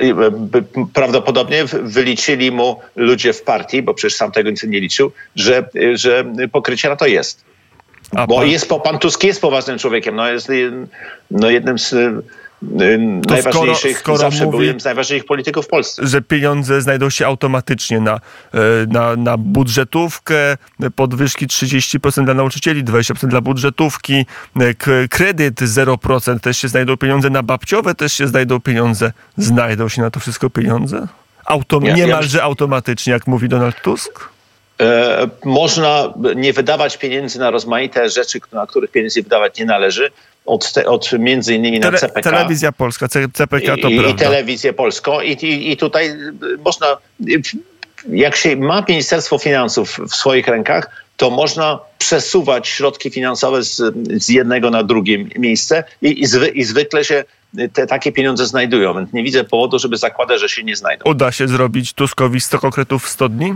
E, 0.00 0.12
prawdopodobnie 0.94 1.64
wyliczyli 1.64 2.50
mu 2.50 2.80
ludzie 2.96 3.32
w 3.32 3.42
partii, 3.42 3.82
bo 3.82 3.94
przecież 3.94 4.16
sam 4.16 4.32
tego 4.32 4.50
nic 4.50 4.64
nie 4.64 4.80
liczył, 4.80 5.12
że, 5.36 5.68
że 5.94 6.24
pokrycie 6.52 6.88
na 6.88 6.96
to 6.96 7.06
jest. 7.06 7.44
A 8.16 8.26
bo 8.26 8.36
pan... 8.36 8.48
jest, 8.48 8.70
pan 8.84 8.98
Tusk 8.98 9.24
jest 9.24 9.40
poważnym 9.40 9.78
człowiekiem. 9.78 10.16
No 10.16 10.28
jest 10.32 10.48
no 11.30 11.50
jednym 11.50 11.78
z 11.78 11.94
najważniejszych, 12.62 13.98
skoro, 13.98 14.16
skoro 14.16 14.18
zawsze 14.18 14.44
mówi, 14.44 14.56
był 14.56 14.66
jednym 14.66 14.80
z 14.80 14.84
najważniejszych 14.84 15.26
polityków 15.26 15.64
w 15.66 15.68
Polsce. 15.68 16.06
Że 16.06 16.22
pieniądze 16.22 16.80
znajdą 16.80 17.10
się 17.10 17.26
automatycznie 17.26 18.00
na, 18.00 18.14
e, 18.14 18.20
na, 18.88 19.16
na 19.16 19.36
budżetówkę, 19.36 20.56
podwyżki 20.96 21.46
30% 21.46 22.24
dla 22.24 22.34
nauczycieli, 22.34 22.84
20% 22.84 23.26
dla 23.26 23.40
budżetówki, 23.40 24.26
e, 24.60 25.08
kredyt 25.08 25.60
0%, 25.60 26.40
też 26.40 26.56
się 26.56 26.68
znajdą 26.68 26.96
pieniądze, 26.96 27.30
na 27.30 27.42
babciowe 27.42 27.94
też 27.94 28.12
się 28.12 28.28
znajdą 28.28 28.60
pieniądze. 28.60 29.12
Znajdą 29.36 29.88
się 29.88 30.02
na 30.02 30.10
to 30.10 30.20
wszystko 30.20 30.50
pieniądze? 30.50 31.06
Autom 31.44 31.84
ja, 31.84 31.94
niemalże 31.94 32.38
ja... 32.38 32.44
automatycznie, 32.44 33.12
jak 33.12 33.26
mówi 33.26 33.48
Donald 33.48 33.80
Tusk? 33.82 34.28
E, 34.80 35.28
można 35.44 36.12
nie 36.36 36.52
wydawać 36.52 36.96
pieniędzy 36.96 37.38
na 37.38 37.50
rozmaite 37.50 38.10
rzeczy, 38.10 38.40
na 38.52 38.66
których 38.66 38.90
pieniędzy 38.90 39.22
wydawać 39.22 39.58
nie 39.58 39.64
należy, 39.64 40.10
od, 40.50 40.72
te, 40.72 40.86
od 40.86 41.12
między 41.12 41.54
innymi 41.54 41.80
na 41.80 41.92
CPK. 41.92 42.22
Telewizja 42.22 42.72
Polska, 42.72 43.08
CPK 43.08 43.76
to 43.82 43.88
I, 43.88 43.98
prawda. 43.98 44.08
I 44.08 44.14
telewizję 44.14 44.72
polską 44.72 45.20
i, 45.20 45.32
i, 45.32 45.72
i 45.72 45.76
tutaj 45.76 46.16
można, 46.64 46.96
jak 48.08 48.36
się 48.36 48.56
ma 48.56 48.84
Ministerstwo 48.88 49.38
Finansów 49.38 49.98
w 50.10 50.14
swoich 50.14 50.48
rękach, 50.48 51.04
to 51.16 51.30
można 51.30 51.78
przesuwać 51.98 52.68
środki 52.68 53.10
finansowe 53.10 53.62
z, 53.62 53.82
z 54.22 54.28
jednego 54.28 54.70
na 54.70 54.82
drugie 54.82 55.24
miejsce 55.38 55.84
i, 56.02 56.22
i, 56.22 56.26
zwy, 56.26 56.48
i 56.48 56.64
zwykle 56.64 57.04
się 57.04 57.24
te 57.72 57.86
takie 57.86 58.12
pieniądze 58.12 58.46
znajdują, 58.46 58.94
więc 58.94 59.12
nie 59.12 59.22
widzę 59.22 59.44
powodu, 59.44 59.78
żeby 59.78 59.96
zakładać, 59.96 60.40
że 60.40 60.48
się 60.48 60.64
nie 60.64 60.76
znajdą. 60.76 61.04
Uda 61.10 61.32
się 61.32 61.48
zrobić 61.48 61.92
Tuskowi 61.92 62.40
100 62.40 62.58
konkretów 62.58 63.04
w 63.04 63.08
100 63.08 63.28
dni? 63.28 63.54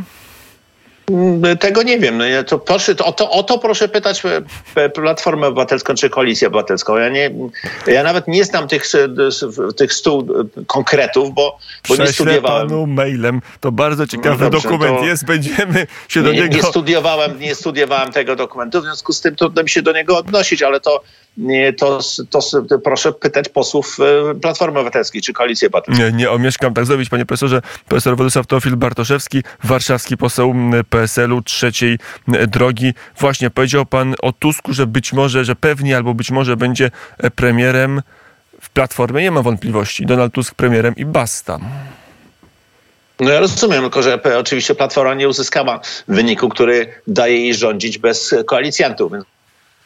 Mm, 1.11 1.58
tego 1.58 1.82
nie 1.82 1.99
wiem. 1.99 2.18
No, 2.18 2.25
to 2.46 2.58
proszę, 2.58 2.94
to, 2.94 3.06
o, 3.06 3.12
to, 3.12 3.30
o 3.30 3.42
to 3.42 3.58
proszę 3.58 3.88
pytać 3.88 4.23
e, 4.76 4.90
Platformę 4.90 5.46
Obywatelską 5.46 5.94
czy 5.94 6.11
Koalicję 6.11 6.49
Obywatelską. 6.49 6.96
Ja, 6.96 7.08
nie, 7.08 7.30
ja 7.87 8.02
nawet 8.02 8.28
nie 8.28 8.44
znam 8.44 8.68
tych, 8.68 8.84
tych 9.76 9.92
stu 9.92 10.26
konkretów, 10.66 11.34
bo, 11.34 11.58
bo 11.88 11.96
nie 11.96 12.06
studiowałem. 12.06 12.68
panu 12.68 12.87
mailem. 12.87 13.40
To 13.61 13.73
bardzo 13.73 14.06
ciekawy 14.06 14.44
no 14.44 14.50
dobrze, 14.50 14.68
dokument 14.68 15.02
jest. 15.02 15.25
Będziemy 15.25 15.87
się 16.08 16.23
do 16.23 16.32
nie, 16.32 16.40
niego... 16.40 16.56
Nie 16.56 16.62
studiowałem, 16.62 17.40
nie 17.40 17.54
studiowałem 17.54 18.12
tego 18.12 18.37
dokumentu, 18.37 18.80
w 18.80 18.84
związku 18.84 19.12
z 19.12 19.20
tym 19.20 19.37
trudno 19.37 19.62
mi 19.62 19.68
się 19.68 19.82
do 19.82 19.92
niego 19.92 20.18
odnosić, 20.18 20.62
ale 20.62 20.80
to 20.80 21.02
to, 21.78 22.00
to, 22.30 22.40
to, 22.68 22.78
proszę 22.78 23.12
pytać 23.12 23.48
posłów 23.48 23.98
e, 24.30 24.34
Platformy 24.34 24.78
Obywatelskiej 24.78 25.22
czy 25.22 25.32
Koalicji 25.32 25.66
Obywatelskiej. 25.66 26.12
Nie, 26.12 26.12
nie 26.12 26.30
omieszkam 26.30 26.74
tak 26.74 26.86
zrobić, 26.86 27.08
panie 27.08 27.26
profesorze. 27.26 27.62
Profesor 27.88 28.16
Władysław 28.16 28.46
Teofil 28.46 28.76
Bartoszewski, 28.76 29.42
warszawski 29.64 30.16
poseł 30.16 30.54
PSL-u 30.90 31.42
trzeciej 31.42 31.98
drogi. 32.48 32.94
Właśnie 33.18 33.50
powiedział 33.50 33.86
pan 33.86 34.14
o 34.22 34.32
Tusku, 34.32 34.72
że 34.72 34.86
być 34.86 35.12
może, 35.12 35.44
że 35.44 35.56
pewnie 35.56 35.96
albo 35.96 36.14
być 36.14 36.30
może 36.30 36.56
będzie 36.56 36.90
premierem. 37.36 38.02
W 38.60 38.70
Platformie 38.70 39.22
nie 39.22 39.30
ma 39.30 39.42
wątpliwości. 39.42 40.06
Donald 40.06 40.32
Tusk 40.32 40.54
premierem 40.54 40.96
i 40.96 41.04
basta. 41.04 41.58
No 43.20 43.30
ja 43.30 43.40
rozumiem, 43.40 43.82
tylko 43.82 44.02
że 44.02 44.22
oczywiście 44.38 44.74
Platforma 44.74 45.14
nie 45.14 45.28
uzyskała 45.28 45.80
wyniku, 46.08 46.48
który 46.48 46.92
daje 47.06 47.40
jej 47.40 47.54
rządzić 47.54 47.98
bez 47.98 48.34
koalicjantów 48.46 49.12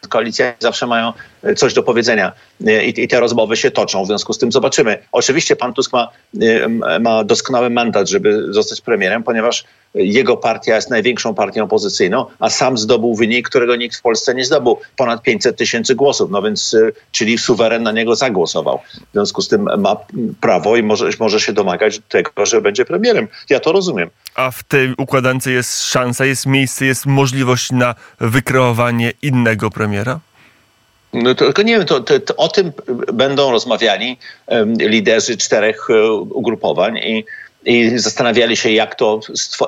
koalicje 0.09 0.55
zawsze 0.59 0.87
mają 0.87 1.09
e, 1.09 1.38
coś 1.57 1.75
do 1.75 1.83
powiedzenia 1.83 2.33
e, 2.67 2.85
I, 2.85 3.00
i, 3.02 3.09
te 3.09 3.21
rozmowy 3.21 3.57
się 3.57 3.71
toczą. 3.71 4.05
W 4.05 4.07
związku 4.07 4.33
z 4.33 4.38
tym 4.38 4.52
zobaczymy. 4.52 4.99
Oczywiście 5.12 5.57
pan 5.57 5.75
Tusk 5.75 5.93
ma, 5.93 6.09
e, 6.43 6.99
ma 7.00 7.25
doskonały 7.25 7.71
mandat, 7.71 8.09
żeby 8.09 8.52
zostać 8.52 8.81
premierem, 8.81 9.23
ponieważ 9.23 9.64
jego 9.95 10.37
partia 10.37 10.75
jest 10.75 10.90
największą 10.90 11.35
partią 11.35 11.64
opozycyjną, 11.64 12.26
a 12.38 12.50
sam 12.50 12.78
zdobył 12.78 13.14
wynik, 13.14 13.49
którego 13.49 13.76
nikt 13.76 13.97
w 13.97 14.02
Polsce 14.02 14.35
nie 14.35 14.45
zdobył. 14.45 14.78
Ponad 14.97 15.23
500 15.23 15.57
tysięcy 15.57 15.95
głosów, 15.95 16.31
no 16.31 16.43
więc, 16.43 16.76
czyli 17.12 17.38
suweren 17.38 17.83
na 17.83 17.93
niego 17.93 18.14
zagłosował. 18.14 18.81
W 18.95 19.12
związku 19.12 19.43
z 19.43 19.49
tym 19.49 19.69
ma 19.78 19.97
prawo 20.40 20.76
i 20.76 20.83
może, 20.83 21.11
może 21.21 21.40
się 21.40 21.52
domagać 21.52 22.00
tego, 22.09 22.47
że 22.47 22.61
będzie 22.61 22.85
premierem. 22.85 23.28
Ja 23.50 23.61
to 23.61 23.73
rozumiem. 23.73 24.11
A 24.35 24.50
w 24.50 24.62
tej 24.62 24.95
układance 24.99 25.47
jest 25.47 25.85
szansa, 25.85 26.25
jest 26.25 26.47
miejsce, 26.47 26.85
jest 26.85 27.07
możliwość 27.07 27.73
na 27.73 27.95
wykreowanie 28.21 29.12
innego 29.23 29.71
premiera? 29.71 30.21
No 31.12 31.35
to, 31.35 31.45
tylko 31.45 31.62
nie 31.62 31.77
wiem, 31.77 31.87
to, 31.87 32.00
to, 32.00 32.21
to, 32.21 32.37
o 32.37 32.49
tym 32.49 32.73
będą 33.12 33.50
rozmawiali 33.50 34.19
liderzy 34.79 35.37
czterech 35.37 35.88
um, 35.88 36.33
ugrupowań 36.33 36.99
i 36.99 37.25
i 37.65 37.99
zastanawiali 37.99 38.57
się, 38.57 38.71
jak, 38.71 38.95
to, 38.95 39.21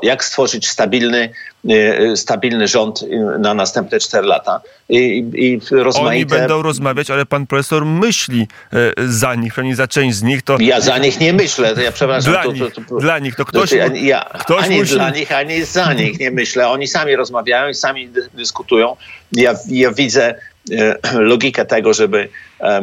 jak 0.02 0.24
stworzyć 0.24 0.68
stabilny, 0.68 1.30
e, 1.68 2.16
stabilny 2.16 2.68
rząd 2.68 3.04
na 3.38 3.54
następne 3.54 4.00
cztery 4.00 4.26
lata. 4.26 4.60
I, 4.88 5.24
i 5.34 5.60
rozmaite... 5.70 6.10
Oni 6.10 6.26
będą 6.26 6.62
rozmawiać, 6.62 7.10
ale 7.10 7.26
pan 7.26 7.46
profesor 7.46 7.86
myśli 7.86 8.48
e, 8.72 8.92
za 9.08 9.34
nich, 9.34 9.52
przynajmniej 9.52 9.76
za 9.76 9.88
część 9.88 10.16
z 10.16 10.22
nich. 10.22 10.42
To... 10.42 10.56
Ja 10.60 10.80
za 10.80 10.98
nich 10.98 11.20
nie 11.20 11.32
myślę, 11.32 11.74
to 11.74 11.80
ja 11.80 11.92
przepraszam. 11.92 12.32
Dla, 12.32 12.42
to, 12.42 12.52
nich, 12.52 12.74
to, 12.74 12.80
to, 12.88 12.96
dla 12.96 13.18
nich, 13.18 13.34
to 13.36 13.44
ktoś... 13.44 13.72
Ja, 13.72 13.86
ja, 13.86 14.24
ktoś 14.38 14.64
ani 14.64 14.76
musi... 14.76 14.94
dla 14.94 15.10
nich, 15.10 15.32
ani 15.32 15.64
za 15.64 15.92
nich 15.92 16.20
nie 16.20 16.30
myślę. 16.30 16.68
Oni 16.68 16.88
sami 16.88 17.16
rozmawiają 17.16 17.68
i 17.68 17.74
sami 17.74 18.08
dyskutują. 18.34 18.96
Ja, 19.32 19.54
ja 19.68 19.92
widzę 19.92 20.34
E, 20.34 20.49
logikę 21.14 21.64
tego, 21.64 21.94
żeby, 21.94 22.28
e, 22.60 22.82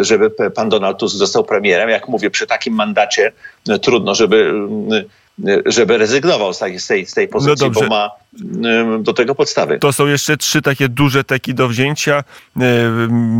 żeby 0.00 0.30
pan 0.30 0.68
Donald 0.68 0.98
Tusk 0.98 1.16
został 1.16 1.44
premierem. 1.44 1.88
Jak 1.88 2.08
mówię, 2.08 2.30
przy 2.30 2.46
takim 2.46 2.74
mandacie 2.74 3.32
e, 3.68 3.78
trudno, 3.78 4.14
żeby 4.14 4.52
żeby 5.66 5.98
rezygnował 5.98 6.52
z 6.52 6.58
tej, 6.58 6.80
z 6.80 6.86
tej, 6.86 7.06
z 7.06 7.14
tej 7.14 7.28
pozycji, 7.28 7.66
no 7.66 7.80
bo 7.80 7.86
ma 7.86 8.10
do 8.98 9.12
tego 9.12 9.34
podstawy. 9.34 9.78
To 9.78 9.92
są 9.92 10.06
jeszcze 10.06 10.36
trzy 10.36 10.62
takie 10.62 10.88
duże 10.88 11.24
teki 11.24 11.54
do 11.54 11.68
wzięcia. 11.68 12.24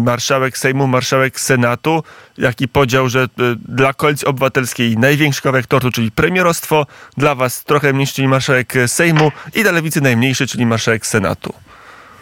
Marszałek 0.04 0.58
Sejmu, 0.58 0.86
marszałek 0.86 1.40
Senatu. 1.40 2.02
Jaki 2.38 2.68
podział, 2.68 3.08
że 3.08 3.26
dla 3.68 3.92
Koalicji 3.92 4.26
Obywatelskiej 4.26 4.96
największy 4.96 5.42
kawałek 5.42 5.66
tortu, 5.66 5.90
czyli 5.90 6.10
premierostwo, 6.10 6.86
dla 7.16 7.34
was 7.34 7.64
trochę 7.64 7.92
mniejszy, 7.92 8.14
czyli 8.14 8.28
marszałek 8.28 8.74
Sejmu 8.86 9.32
i 9.54 9.62
dla 9.62 9.72
Lewicy 9.72 10.00
najmniejszy, 10.00 10.46
czyli 10.46 10.66
marszałek 10.66 11.06
Senatu. 11.06 11.54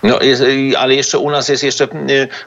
No, 0.03 0.21
jest, 0.21 0.43
ale 0.79 0.95
jeszcze 0.95 1.19
u 1.19 1.31
nas 1.31 1.49
jest 1.49 1.63
jeszcze 1.63 1.89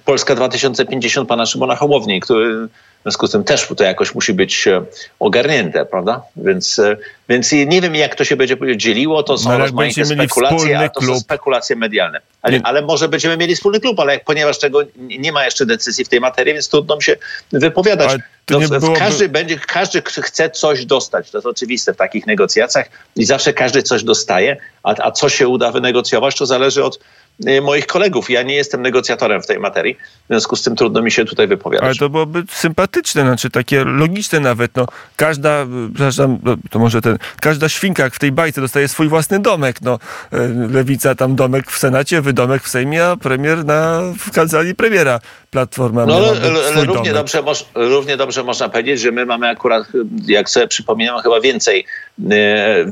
Polska 0.05 0.35
2050 0.35 1.29
pana 1.29 1.45
Szymona 1.45 1.75
Hołowni, 1.75 2.19
który 2.19 2.67
w 3.01 3.03
związku 3.03 3.27
z 3.27 3.31
tym 3.31 3.43
też 3.43 3.67
to 3.77 3.83
jakoś 3.83 4.15
musi 4.15 4.33
być 4.33 4.67
e, 4.67 4.83
ogarnięte, 5.19 5.85
prawda? 5.85 6.21
Więc, 6.35 6.79
e, 6.79 6.97
więc 7.29 7.51
nie 7.51 7.81
wiem, 7.81 7.95
jak 7.95 8.15
to 8.15 8.23
się 8.23 8.35
będzie 8.35 8.57
dzieliło. 8.77 9.23
To 9.23 9.37
są 9.37 9.49
no, 9.49 9.57
rozmaite 9.57 10.05
spekulacje, 10.05 10.79
a 10.79 10.89
to 10.89 11.01
są 11.01 11.19
spekulacje 11.19 11.75
medialne. 11.75 12.21
Ale, 12.41 12.59
ale, 12.63 12.81
może 12.81 13.07
będziemy 13.07 13.37
mieli 13.37 13.55
wspólny 13.55 13.79
klub, 13.79 13.99
ale 13.99 14.19
ponieważ 14.19 14.59
tego 14.59 14.81
nie 14.97 15.31
ma 15.31 15.45
jeszcze 15.45 15.65
decyzji 15.65 16.05
w 16.05 16.09
tej 16.09 16.19
materii, 16.19 16.53
więc 16.53 16.69
trudno 16.69 16.95
mi 16.95 17.03
się 17.03 17.15
wypowiadać. 17.51 18.21
No, 18.49 18.59
byłoby... 18.59 18.99
każdy, 18.99 19.29
będzie, 19.29 19.59
każdy 19.67 20.01
chce 20.01 20.49
coś 20.49 20.85
dostać. 20.85 21.31
To 21.31 21.37
jest 21.37 21.47
oczywiste 21.47 21.93
w 21.93 21.97
takich 21.97 22.27
negocjacjach 22.27 22.89
i 23.15 23.25
zawsze 23.25 23.53
każdy 23.53 23.83
coś 23.83 24.03
dostaje, 24.03 24.57
a, 24.83 24.95
a 24.97 25.11
co 25.11 25.29
się 25.29 25.47
uda 25.47 25.71
wynegocjować, 25.71 26.35
to 26.35 26.45
zależy 26.45 26.83
od 26.83 26.99
Y, 26.99 27.20
moich 27.61 27.87
kolegów. 27.87 28.29
Ja 28.29 28.43
nie 28.43 28.55
jestem 28.55 28.81
negocjatorem 28.81 29.41
w 29.41 29.47
tej 29.47 29.59
materii, 29.59 29.95
w 29.95 30.27
związku 30.27 30.55
z 30.55 30.63
tym 30.63 30.75
trudno 30.75 31.01
mi 31.01 31.11
się 31.11 31.25
tutaj 31.25 31.47
wypowiadać. 31.47 31.85
Ale 31.85 31.95
to 31.95 32.09
byłoby 32.09 32.43
sympatyczne, 32.51 33.21
znaczy 33.21 33.49
takie 33.49 33.83
logiczne 33.83 34.39
nawet. 34.39 34.75
No, 34.75 34.85
każda, 35.15 35.65
przepraszam, 35.93 36.39
no, 36.43 36.55
to 36.69 36.79
może 36.79 37.01
ten, 37.01 37.17
każda 37.41 37.69
świnka 37.69 38.09
w 38.09 38.19
tej 38.19 38.31
bajce 38.31 38.61
dostaje 38.61 38.87
swój 38.87 39.07
własny 39.07 39.39
domek. 39.39 39.81
No, 39.81 39.99
y, 40.33 40.37
lewica 40.71 41.15
tam 41.15 41.35
domek 41.35 41.71
w 41.71 41.77
Senacie, 41.77 42.21
wy 42.21 42.33
domek 42.33 42.63
w 42.63 42.69
Sejmie, 42.69 43.05
a 43.05 43.17
premier 43.17 43.65
na, 43.65 44.01
w 44.19 44.31
kancelarii 44.31 44.75
premiera. 44.75 45.19
Platforma 45.49 46.05
no, 46.05 46.15
ale, 46.15 46.27
ale 46.27 46.85
równie, 46.85 47.13
dobrze, 47.13 47.41
moż, 47.41 47.65
równie 47.75 48.17
dobrze 48.17 48.43
można 48.43 48.69
powiedzieć, 48.69 48.99
że 48.99 49.11
my 49.11 49.25
mamy 49.25 49.49
akurat, 49.49 49.87
jak 50.27 50.49
sobie 50.49 50.67
przypominam, 50.67 51.21
chyba 51.21 51.41
więcej, 51.41 51.85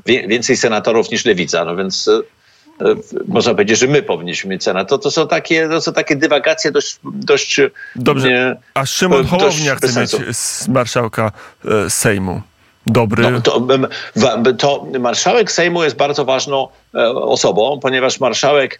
y, 0.07 0.27
więcej 0.27 0.57
senatorów 0.57 1.11
niż 1.11 1.25
lewica. 1.25 1.65
No 1.65 1.75
więc 1.75 2.09
można 3.27 3.51
powiedzieć, 3.51 3.79
że 3.79 3.87
my 3.87 4.03
powinniśmy 4.03 4.49
mieć 4.49 4.63
Senat. 4.63 4.89
To, 4.89 4.97
to, 4.97 5.11
są, 5.11 5.27
takie, 5.27 5.69
to 5.69 5.81
są 5.81 5.93
takie 5.93 6.15
dywagacje 6.15 6.71
dość... 6.71 6.99
dość 7.03 7.61
Dobrze, 7.95 8.29
nie, 8.29 8.55
a 8.73 8.85
Szymon 8.85 9.25
Hołownia 9.25 9.75
chce 9.75 10.01
mieć 10.01 10.37
z 10.37 10.67
marszałka 10.67 11.31
e, 11.65 11.89
Sejmu. 11.89 12.41
Dobry. 12.87 13.31
No, 13.31 13.41
to, 13.41 13.61
to 14.57 14.85
marszałek 14.99 15.51
Sejmu 15.51 15.83
jest 15.83 15.95
bardzo 15.95 16.25
ważną 16.25 16.67
e, 16.95 17.09
osobą, 17.09 17.79
ponieważ 17.81 18.19
marszałek 18.19 18.79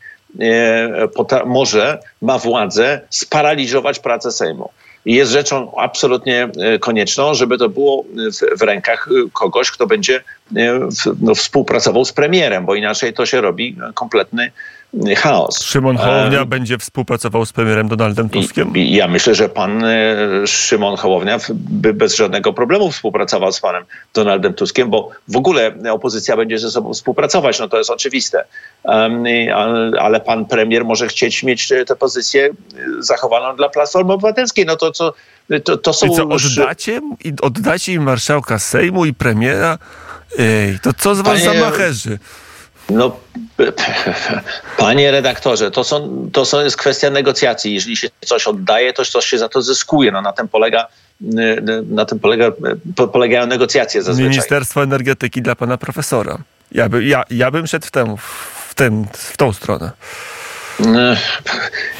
może, 1.45 1.99
ma 2.21 2.37
władzę 2.37 3.01
sparaliżować 3.09 3.99
pracę 3.99 4.31
Sejmu. 4.31 4.69
I 5.05 5.13
jest 5.13 5.31
rzeczą 5.31 5.75
absolutnie 5.77 6.49
e, 6.57 6.79
konieczną, 6.79 7.33
żeby 7.33 7.57
to 7.57 7.69
było 7.69 8.03
w, 8.03 8.59
w 8.59 8.61
rękach 8.61 9.07
e, 9.07 9.29
kogoś, 9.33 9.71
kto 9.71 9.87
będzie 9.87 10.23
e, 10.55 10.79
no, 11.21 11.35
współpracował 11.35 12.05
z 12.05 12.13
premierem, 12.13 12.65
bo 12.65 12.75
inaczej 12.75 13.13
to 13.13 13.25
się 13.25 13.41
robi 13.41 13.75
kompletny 13.93 14.51
chaos. 15.17 15.63
Szymon 15.63 15.97
Hołownia 15.97 16.45
będzie 16.45 16.77
współpracował 16.77 17.45
z 17.45 17.53
premierem 17.53 17.87
Donaldem 17.87 18.29
Tuskiem? 18.29 18.77
I, 18.77 18.95
ja 18.95 19.07
myślę, 19.07 19.35
że 19.35 19.49
pan 19.49 19.83
Szymon 20.45 20.97
Hołownia 20.97 21.39
by 21.53 21.93
bez 21.93 22.15
żadnego 22.15 22.53
problemu 22.53 22.91
współpracował 22.91 23.51
z 23.51 23.59
panem 23.59 23.83
Donaldem 24.13 24.53
Tuskiem, 24.53 24.89
bo 24.89 25.09
w 25.27 25.37
ogóle 25.37 25.73
opozycja 25.91 26.37
będzie 26.37 26.59
ze 26.59 26.71
sobą 26.71 26.93
współpracować, 26.93 27.59
no 27.59 27.69
to 27.69 27.77
jest 27.77 27.89
oczywiste. 27.89 28.45
ale 29.99 30.19
pan 30.25 30.45
premier 30.45 30.85
może 30.85 31.07
chcieć 31.07 31.43
mieć 31.43 31.67
tę 31.87 31.95
pozycję 31.95 32.49
zachowaną 32.99 33.55
dla 33.55 33.69
Platformy 33.69 34.13
Obywatelskiej. 34.13 34.65
No 34.65 34.75
to 34.75 34.91
co, 34.91 35.13
to, 35.63 35.77
to 35.77 35.93
są... 35.93 36.07
I 36.07 36.15
co, 36.15 36.23
oddacie, 36.23 37.01
oddacie 37.41 37.93
im 37.93 38.03
marszałka 38.03 38.59
Sejmu 38.59 39.05
i 39.05 39.13
premiera? 39.13 39.77
Ej, 40.39 40.79
to 40.83 40.93
co 40.93 41.15
z 41.15 41.21
was 41.21 41.43
Panie... 41.43 41.59
za 41.59 41.65
macherzy? 41.65 42.19
No, 42.89 43.19
panie 44.77 45.11
redaktorze, 45.11 45.71
to, 45.71 45.83
są, 45.83 46.29
to 46.33 46.45
są, 46.45 46.59
jest 46.59 46.77
kwestia 46.77 47.09
negocjacji. 47.09 47.73
Jeżeli 47.73 47.97
się 47.97 48.07
coś 48.25 48.47
oddaje, 48.47 48.93
to 48.93 49.05
coś 49.05 49.25
się 49.25 49.37
za 49.37 49.49
to 49.49 49.61
zyskuje. 49.61 50.11
No, 50.11 50.21
na 50.21 50.33
tym 50.33 50.47
polega 50.47 50.87
na 51.89 52.05
tym 52.05 52.19
polega, 52.19 52.51
polegają 53.13 53.47
negocjacje 53.47 54.01
zazwyczaj. 54.01 54.29
Ministerstwo 54.29 54.83
Energetyki 54.83 55.41
dla 55.41 55.55
pana 55.55 55.77
profesora. 55.77 56.37
Ja, 56.71 56.89
by, 56.89 57.03
ja, 57.03 57.23
ja 57.29 57.51
bym 57.51 57.67
szedł 57.67 57.87
w, 57.87 57.91
tę, 57.91 58.15
w, 58.69 58.75
ten, 58.75 59.07
w 59.13 59.37
tą 59.37 59.53
stronę. 59.53 59.91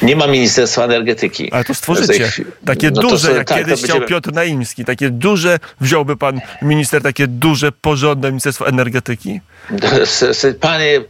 Nie 0.02 0.16
ma 0.16 0.28
Ministerstwa 0.28 0.84
Energetyki. 0.84 1.52
Ale 1.52 1.64
to 1.64 1.74
stworzycie. 1.74 2.32
Takie 2.66 2.92
no 2.92 3.02
duże, 3.02 3.28
to, 3.28 3.36
jak 3.36 3.48
tak, 3.48 3.58
kiedyś 3.58 3.84
chciał 3.84 4.00
będziemy... 4.00 4.08
Piotr 4.08 4.34
Naimski. 4.34 4.86
Takie 4.86 5.10
duże, 5.10 5.60
wziąłby 5.82 6.18
pan 6.18 6.42
minister 6.62 7.02
takie 7.02 7.28
duże, 7.28 7.72
porządne 7.72 8.30
Ministerstwo 8.30 8.68
Energetyki? 8.68 9.42
Panie, 10.62 11.02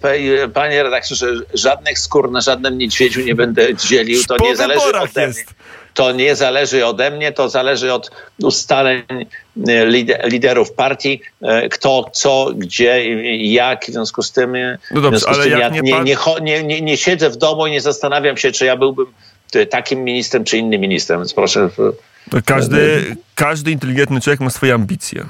panie 0.54 0.84
redaktorze, 0.84 1.28
żadnych 1.54 2.00
skór 2.00 2.32
na 2.32 2.42
żadnym 2.42 2.78
niedźwiedziu 2.78 3.22
nie 3.22 3.36
będę 3.36 3.76
dzielił. 3.76 4.24
To 4.28 4.38
nie 4.38 4.56
zależy 4.56 4.88
ode 4.88 5.28
mnie. 5.28 5.44
To 5.94 6.12
nie 6.12 6.36
zależy 6.36 6.86
ode 6.86 7.12
mnie, 7.12 7.32
to 7.32 7.50
zależy 7.50 7.94
od 7.94 8.12
ustaleń 8.44 9.04
e, 9.68 9.86
liderów 10.28 10.72
partii, 10.72 11.22
e, 11.42 11.70
kto, 11.70 12.10
co, 12.14 12.52
gdzie, 12.56 13.16
jak. 13.38 13.86
W 13.86 13.92
związku 13.92 14.22
z 14.22 14.32
tym, 14.32 14.56
e, 14.56 14.78
no 14.92 15.02
dobrze, 15.02 15.26
ale 15.28 15.44
tym 15.44 15.60
ja 15.60 15.70
nie, 15.70 15.82
nie, 15.82 16.16
nie, 16.42 16.64
nie, 16.64 16.82
nie 16.82 16.98
siedzę 16.98 17.30
w 17.30 17.38
domu 17.38 17.68
i 17.68 17.72
nie 17.72 17.82
zastanawiam 17.82 18.38
się, 18.38 18.52
czy 18.52 18.66
ja 18.66 18.78
byłbym 18.78 19.06
takim 19.70 20.04
ministrem, 20.04 20.44
czy 20.44 20.58
innym 20.58 20.82
ministrem. 20.82 21.20
Więc 21.20 21.34
proszę. 21.34 21.70
Każdy, 22.46 23.16
każdy 23.36 23.72
inteligentny 23.72 24.22
człowiek 24.22 24.40
ma 24.40 24.50
swoje 24.50 24.74
ambicje. 24.74 25.26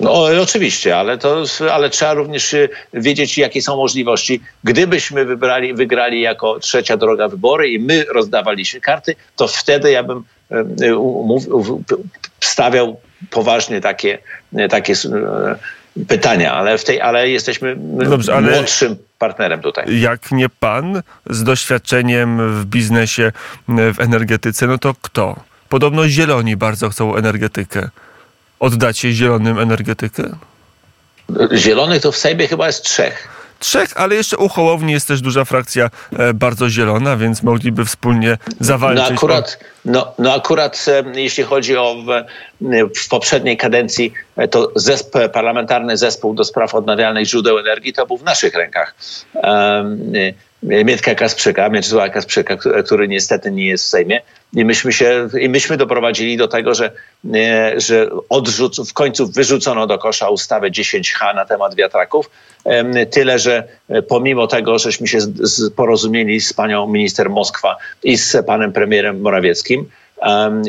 No 0.00 0.24
oczywiście, 0.42 0.96
ale, 0.96 1.18
to, 1.18 1.44
ale 1.72 1.90
trzeba 1.90 2.14
również 2.14 2.54
y, 2.54 2.68
wiedzieć, 2.94 3.38
jakie 3.38 3.62
są 3.62 3.76
możliwości. 3.76 4.40
Gdybyśmy 4.64 5.24
wybrali, 5.24 5.74
wygrali 5.74 6.20
jako 6.20 6.58
trzecia 6.58 6.96
droga 6.96 7.28
wybory 7.28 7.68
i 7.68 7.78
my 7.78 8.04
rozdawaliśmy 8.04 8.80
karty, 8.80 9.16
to 9.36 9.48
wtedy 9.48 9.90
ja 9.90 10.02
bym 10.02 10.24
y, 10.52 10.64
stawiał 12.40 13.00
poważnie 13.30 13.80
takie, 13.80 14.18
takie 14.70 14.92
y, 14.92 16.04
pytania, 16.08 16.54
ale, 16.54 16.78
w 16.78 16.84
tej, 16.84 17.00
ale 17.00 17.28
jesteśmy 17.28 17.76
Dobrze, 17.78 18.40
młodszym 18.40 18.96
partnerem 19.18 19.60
tutaj. 19.60 20.00
Jak 20.00 20.32
nie 20.32 20.48
pan 20.48 21.02
z 21.30 21.44
doświadczeniem 21.44 22.60
w 22.60 22.64
biznesie, 22.64 23.32
w 23.68 24.00
energetyce, 24.00 24.66
no 24.66 24.78
to 24.78 24.94
kto? 25.02 25.36
Podobno 25.68 26.08
zieloni 26.08 26.56
bardzo 26.56 26.90
chcą 26.90 27.16
energetykę. 27.16 27.88
Oddacie 28.60 29.12
zielonym 29.12 29.58
energetykę? 29.58 30.22
Zielonych 31.54 32.02
to 32.02 32.12
w 32.12 32.16
Sejmie 32.16 32.48
chyba 32.48 32.66
jest 32.66 32.84
trzech. 32.84 33.36
Trzech, 33.58 33.88
ale 33.94 34.14
jeszcze 34.14 34.36
u 34.36 34.48
Hołowni 34.48 34.92
jest 34.92 35.08
też 35.08 35.20
duża 35.20 35.44
frakcja 35.44 35.90
e, 36.18 36.34
bardzo 36.34 36.70
zielona, 36.70 37.16
więc 37.16 37.42
mogliby 37.42 37.84
wspólnie 37.84 38.38
zawalczyć. 38.60 39.08
No 39.10 39.16
akurat, 39.16 39.58
no, 39.84 40.12
no 40.18 40.34
akurat 40.34 40.86
e, 40.88 41.20
jeśli 41.20 41.44
chodzi 41.44 41.76
o 41.76 41.94
w, 41.94 42.08
w 42.98 43.08
poprzedniej 43.08 43.56
kadencji, 43.56 44.12
e, 44.36 44.48
to 44.48 44.72
zespół, 44.74 45.20
parlamentarny 45.32 45.96
zespół 45.96 46.34
do 46.34 46.44
spraw 46.44 46.74
odnawialnych 46.74 47.26
źródeł 47.26 47.58
energii 47.58 47.92
to 47.92 48.06
był 48.06 48.16
w 48.16 48.22
naszych 48.22 48.54
rękach. 48.54 48.94
Mietka 50.62 51.14
Kasprzyka, 51.14 51.68
Mieczysława 51.68 52.08
Kasprzyka, 52.08 52.56
który 52.84 53.08
niestety 53.08 53.50
nie 53.50 53.66
jest 53.66 53.84
w 53.84 53.88
Sejmie. 53.88 54.20
I 54.52 54.64
myśmy, 54.64 54.92
się, 54.92 55.28
i 55.40 55.48
myśmy 55.48 55.76
doprowadzili 55.76 56.36
do 56.36 56.48
tego, 56.48 56.74
że, 56.74 56.92
że 57.76 58.10
odrzuc, 58.28 58.90
w 58.90 58.92
końcu 58.92 59.26
wyrzucono 59.26 59.86
do 59.86 59.98
kosza 59.98 60.28
ustawę 60.28 60.70
10H 60.70 61.34
na 61.34 61.44
temat 61.44 61.74
wiatraków. 61.74 62.30
Tyle, 63.10 63.38
że 63.38 63.64
pomimo 64.08 64.46
tego, 64.46 64.78
żeśmy 64.78 65.06
się 65.06 65.18
porozumieli 65.76 66.40
z 66.40 66.52
panią 66.52 66.86
minister 66.86 67.30
Moskwa 67.30 67.76
i 68.04 68.16
z 68.16 68.46
panem 68.46 68.72
premierem 68.72 69.20
Morawieckim, 69.20 69.90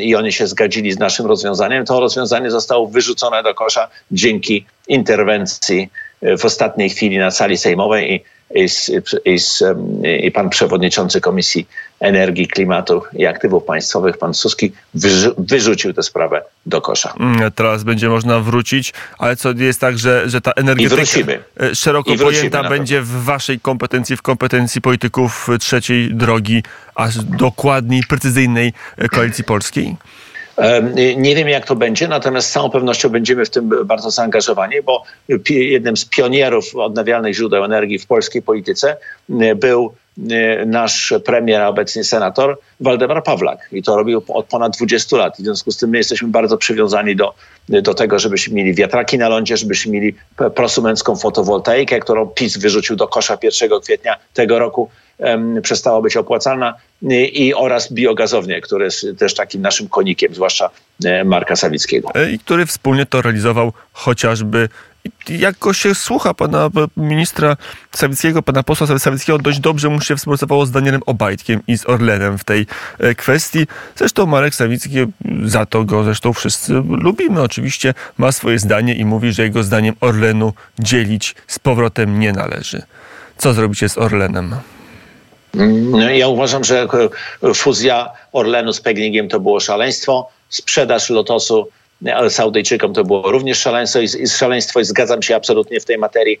i 0.00 0.14
oni 0.14 0.32
się 0.32 0.46
zgadzili 0.46 0.92
z 0.92 0.98
naszym 0.98 1.26
rozwiązaniem, 1.26 1.84
to 1.84 2.00
rozwiązanie 2.00 2.50
zostało 2.50 2.86
wyrzucone 2.86 3.42
do 3.42 3.54
kosza 3.54 3.88
dzięki 4.10 4.66
interwencji 4.88 5.90
e, 6.22 6.36
w 6.36 6.44
ostatniej 6.44 6.90
chwili 6.90 7.18
na 7.18 7.30
sali 7.30 7.58
sejmowej 7.58 8.12
i 8.12 8.24
i, 8.54 8.66
i, 9.24 9.36
i 10.26 10.32
pan 10.32 10.50
przewodniczący 10.50 11.20
Komisji 11.20 11.68
Energii, 12.00 12.48
Klimatu 12.48 13.02
i 13.12 13.26
Aktywów 13.26 13.64
Państwowych, 13.64 14.18
pan 14.18 14.34
Suski, 14.34 14.72
wyrzu 14.94 15.34
wyrzucił 15.38 15.94
tę 15.94 16.02
sprawę 16.02 16.42
do 16.66 16.80
kosza. 16.80 17.14
Mm, 17.20 17.52
teraz 17.52 17.84
będzie 17.84 18.08
można 18.08 18.40
wrócić, 18.40 18.92
ale 19.18 19.36
co 19.36 19.52
jest 19.52 19.80
tak, 19.80 19.98
że, 19.98 20.28
że 20.28 20.40
ta 20.40 20.52
energetyka 20.52 21.32
e, 21.60 21.74
szeroko 21.74 22.16
pojęta 22.16 22.68
będzie 22.68 23.02
w 23.02 23.24
waszej 23.24 23.60
kompetencji, 23.60 24.16
w 24.16 24.22
kompetencji 24.22 24.80
polityków 24.80 25.48
trzeciej 25.60 26.14
drogi, 26.14 26.62
aż 26.94 27.18
dokładniej, 27.18 28.02
precyzyjnej 28.08 28.72
e, 28.96 29.08
koalicji 29.08 29.44
polskiej? 29.44 29.96
Nie 31.16 31.36
wiem, 31.36 31.48
jak 31.48 31.66
to 31.66 31.76
będzie, 31.76 32.08
natomiast 32.08 32.48
z 32.48 32.52
całą 32.52 32.70
pewnością 32.70 33.08
będziemy 33.08 33.44
w 33.44 33.50
tym 33.50 33.70
bardzo 33.84 34.10
zaangażowani, 34.10 34.82
bo 34.82 35.02
jednym 35.50 35.96
z 35.96 36.04
pionierów 36.04 36.76
odnawialnych 36.76 37.34
źródeł 37.34 37.64
energii 37.64 37.98
w 37.98 38.06
polskiej 38.06 38.42
polityce 38.42 38.96
był 39.56 39.94
nasz 40.66 41.14
premier, 41.24 41.62
a 41.62 41.68
obecnie 41.68 42.04
senator 42.04 42.58
Waldemar 42.80 43.22
Pawlak. 43.22 43.68
I 43.72 43.82
to 43.82 43.96
robił 43.96 44.22
od 44.28 44.46
ponad 44.46 44.76
20 44.76 45.16
lat. 45.16 45.36
W 45.36 45.40
związku 45.40 45.70
z 45.70 45.76
tym 45.76 45.90
my 45.90 45.98
jesteśmy 45.98 46.28
bardzo 46.28 46.56
przywiązani 46.56 47.16
do, 47.16 47.34
do 47.68 47.94
tego, 47.94 48.18
żebyśmy 48.18 48.54
mieli 48.54 48.74
wiatraki 48.74 49.18
na 49.18 49.28
lądzie, 49.28 49.56
żebyśmy 49.56 49.92
mieli 49.92 50.14
prosumencką 50.54 51.16
fotowoltaikę, 51.16 52.00
którą 52.00 52.26
PiS 52.26 52.56
wyrzucił 52.56 52.96
do 52.96 53.08
kosza 53.08 53.38
1 53.42 53.70
kwietnia 53.80 54.16
tego 54.34 54.58
roku 54.58 54.90
przestała 55.62 56.02
być 56.02 56.16
opłacalna 56.16 56.74
i 57.32 57.54
oraz 57.54 57.92
biogazownie, 57.92 58.60
które 58.60 58.84
jest 58.84 59.06
też 59.18 59.34
takim 59.34 59.62
naszym 59.62 59.88
konikiem, 59.88 60.34
zwłaszcza 60.34 60.70
Marka 61.24 61.56
Sawickiego. 61.56 62.12
I 62.32 62.38
który 62.38 62.66
wspólnie 62.66 63.06
to 63.06 63.22
realizował 63.22 63.72
chociażby 63.92 64.68
jak 65.28 65.58
go 65.58 65.72
się 65.72 65.94
słucha 65.94 66.34
pana 66.34 66.70
ministra 66.96 67.56
Sawickiego, 67.92 68.42
pana 68.42 68.62
posła 68.62 68.98
Sawickiego, 68.98 69.38
dość 69.38 69.60
dobrze 69.60 69.88
mu 69.88 70.00
się 70.00 70.16
współpracowało 70.16 70.66
z 70.66 70.70
Danielem 70.70 71.00
Obajtkiem 71.06 71.60
i 71.66 71.78
z 71.78 71.88
Orlenem 71.88 72.38
w 72.38 72.44
tej 72.44 72.66
e, 72.98 73.14
kwestii. 73.14 73.66
Zresztą 73.96 74.26
Marek 74.26 74.54
Sawicki, 74.54 74.96
za 75.44 75.66
to 75.66 75.84
go 75.84 76.04
zresztą 76.04 76.32
wszyscy 76.32 76.72
lubimy 76.88 77.42
oczywiście, 77.42 77.94
ma 78.18 78.32
swoje 78.32 78.58
zdanie 78.58 78.94
i 78.94 79.04
mówi, 79.04 79.32
że 79.32 79.42
jego 79.42 79.62
zdaniem 79.62 79.94
Orlenu 80.00 80.52
dzielić 80.78 81.34
z 81.46 81.58
powrotem 81.58 82.20
nie 82.20 82.32
należy. 82.32 82.82
Co 83.36 83.52
zrobicie 83.54 83.88
z 83.88 83.98
Orlenem? 83.98 84.54
Mm, 85.54 86.16
ja 86.16 86.28
uważam, 86.28 86.64
że 86.64 86.88
fuzja 87.54 88.10
Orlenu 88.32 88.72
z 88.72 88.80
Pegnigiem 88.80 89.28
to 89.28 89.40
było 89.40 89.60
szaleństwo. 89.60 90.28
Sprzedaż 90.48 91.10
Lotosu 91.10 91.68
ale 92.14 92.30
Saudyjczykom 92.30 92.94
to 92.94 93.04
było 93.04 93.30
również 93.30 93.58
szaleństwo 93.58 94.00
i, 94.00 94.04
i 94.04 94.28
szaleństwo 94.28 94.80
i 94.80 94.84
zgadzam 94.84 95.22
się 95.22 95.36
absolutnie 95.36 95.80
w 95.80 95.84
tej 95.84 95.98
materii 95.98 96.40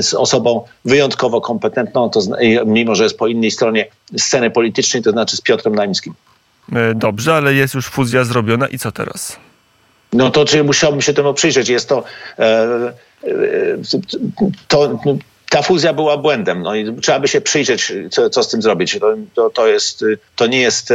z 0.00 0.14
osobą 0.14 0.64
wyjątkowo 0.84 1.40
kompetentną, 1.40 2.10
to, 2.10 2.20
mimo 2.66 2.94
że 2.94 3.02
jest 3.04 3.18
po 3.18 3.26
innej 3.26 3.50
stronie 3.50 3.86
sceny 4.16 4.50
politycznej, 4.50 5.02
to 5.02 5.10
znaczy 5.10 5.36
z 5.36 5.40
Piotrem 5.40 5.74
Naimskim. 5.74 6.14
E, 6.72 6.94
dobrze, 6.94 7.34
ale 7.34 7.54
jest 7.54 7.74
już 7.74 7.86
fuzja 7.86 8.24
zrobiona 8.24 8.68
i 8.68 8.78
co 8.78 8.92
teraz? 8.92 9.36
No 10.12 10.30
to 10.30 10.44
czy 10.44 10.64
musiałbym 10.64 11.00
się 11.00 11.14
temu 11.14 11.34
przyjrzeć. 11.34 11.68
Jest 11.68 11.88
to, 11.88 12.04
e, 12.38 12.42
e, 12.42 13.28
to 14.68 14.98
ta 15.50 15.62
fuzja 15.62 15.92
była 15.92 16.16
błędem. 16.16 16.62
No 16.62 16.74
i 16.74 17.00
trzeba 17.00 17.20
by 17.20 17.28
się 17.28 17.40
przyjrzeć, 17.40 17.92
co, 18.10 18.30
co 18.30 18.42
z 18.42 18.48
tym 18.48 18.62
zrobić. 18.62 18.98
To, 19.34 19.50
to, 19.50 19.66
jest, 19.66 20.04
to 20.36 20.46
nie 20.46 20.60
jest 20.60 20.92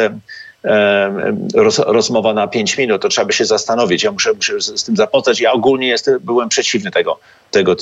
roz, 1.55 1.79
rozmowa 1.79 2.33
na 2.33 2.47
5 2.47 2.77
minut, 2.77 3.01
to 3.01 3.09
trzeba 3.09 3.25
by 3.25 3.33
się 3.33 3.45
zastanowić. 3.45 4.03
Ja 4.03 4.11
muszę, 4.11 4.33
muszę 4.33 4.61
z 4.61 4.83
tym 4.83 4.95
zapoznać. 4.95 5.39
Ja 5.39 5.51
ogólnie 5.51 5.87
jestem, 5.87 6.19
byłem 6.19 6.49
przeciwny 6.49 6.91
tego, 6.91 7.19
tego 7.51 7.75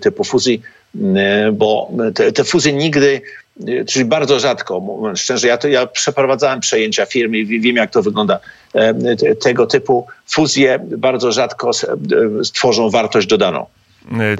typu 0.00 0.24
fuzji, 0.24 0.62
bo 1.52 1.90
te, 2.14 2.32
te 2.32 2.44
fuzje 2.44 2.72
nigdy, 2.72 3.20
czyli 3.86 4.04
bardzo 4.04 4.40
rzadko, 4.40 4.80
mówiąc 4.80 5.20
szczerze, 5.20 5.48
ja, 5.48 5.58
to, 5.58 5.68
ja 5.68 5.86
przeprowadzałem 5.86 6.60
przejęcia 6.60 7.06
firmy 7.06 7.38
i 7.38 7.60
wiem, 7.60 7.76
jak 7.76 7.90
to 7.90 8.02
wygląda. 8.02 8.40
Tego 9.42 9.66
typu 9.66 10.06
fuzje 10.26 10.78
bardzo 10.82 11.32
rzadko 11.32 11.70
stworzą 12.44 12.90
wartość 12.90 13.26
dodaną. 13.26 13.66
W, 14.10 14.36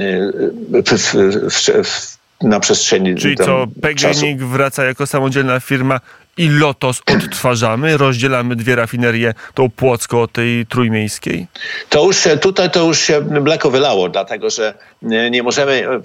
w, 1.85 2.17
na 2.43 2.61
przestrzeni 2.61 3.15
Czyli 3.15 3.37
co, 3.37 3.67
PGNiG 3.83 4.43
wraca 4.43 4.85
jako 4.85 5.07
samodzielna 5.07 5.61
firma 5.61 6.01
i 6.37 6.49
Lotos 6.49 7.03
odtwarzamy, 7.07 7.97
rozdzielamy 7.97 8.57
dwie 8.57 8.77
rafinerie, 8.77 9.35
tą 9.55 9.71
Płocką 9.71 10.21
od 10.21 10.33
tej 10.33 10.67
trójmiejskiej? 10.67 11.47
To 11.89 12.07
już 12.07 12.29
tutaj 12.41 12.71
to 12.71 12.87
już 12.87 12.99
się 12.99 13.21
mleko 13.21 13.71
wylało, 13.71 14.09
dlatego 14.09 14.51
że 14.51 14.75
nie 15.31 15.43
możemy 15.43 15.73
e, 15.73 16.01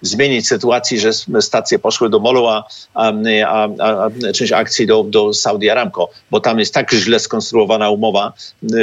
zmienić 0.00 0.48
sytuacji, 0.48 1.00
że 1.00 1.10
stacje 1.40 1.78
poszły 1.78 2.10
do 2.10 2.20
Molu, 2.20 2.46
a, 2.46 2.64
a, 2.94 3.12
a, 3.48 3.68
a 3.78 4.10
część 4.34 4.52
akcji 4.52 4.86
do, 4.86 5.02
do 5.02 5.34
Saudi 5.34 5.70
Aramco, 5.70 6.08
bo 6.30 6.40
tam 6.40 6.58
jest 6.58 6.74
tak 6.74 6.92
źle 6.92 7.20
skonstruowana 7.20 7.90
umowa, 7.90 8.32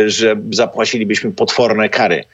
że 0.06 0.36
zapłacilibyśmy 0.52 1.32
potworne 1.32 1.90
kary. 1.90 2.26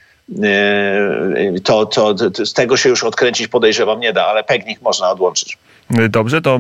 E, 0.44 1.60
to, 1.64 1.86
to, 1.86 2.14
to, 2.14 2.46
z 2.46 2.54
tego 2.54 2.78
się 2.78 2.90
już 2.90 3.04
odkręcić 3.04 3.48
podejrzewam 3.48 4.00
nie 4.00 4.14
da, 4.14 4.26
ale 4.26 4.44
Pegnik 4.44 4.82
można 4.82 5.12
odłączyć. 5.12 5.58
Dobrze, 6.10 6.42
to 6.42 6.60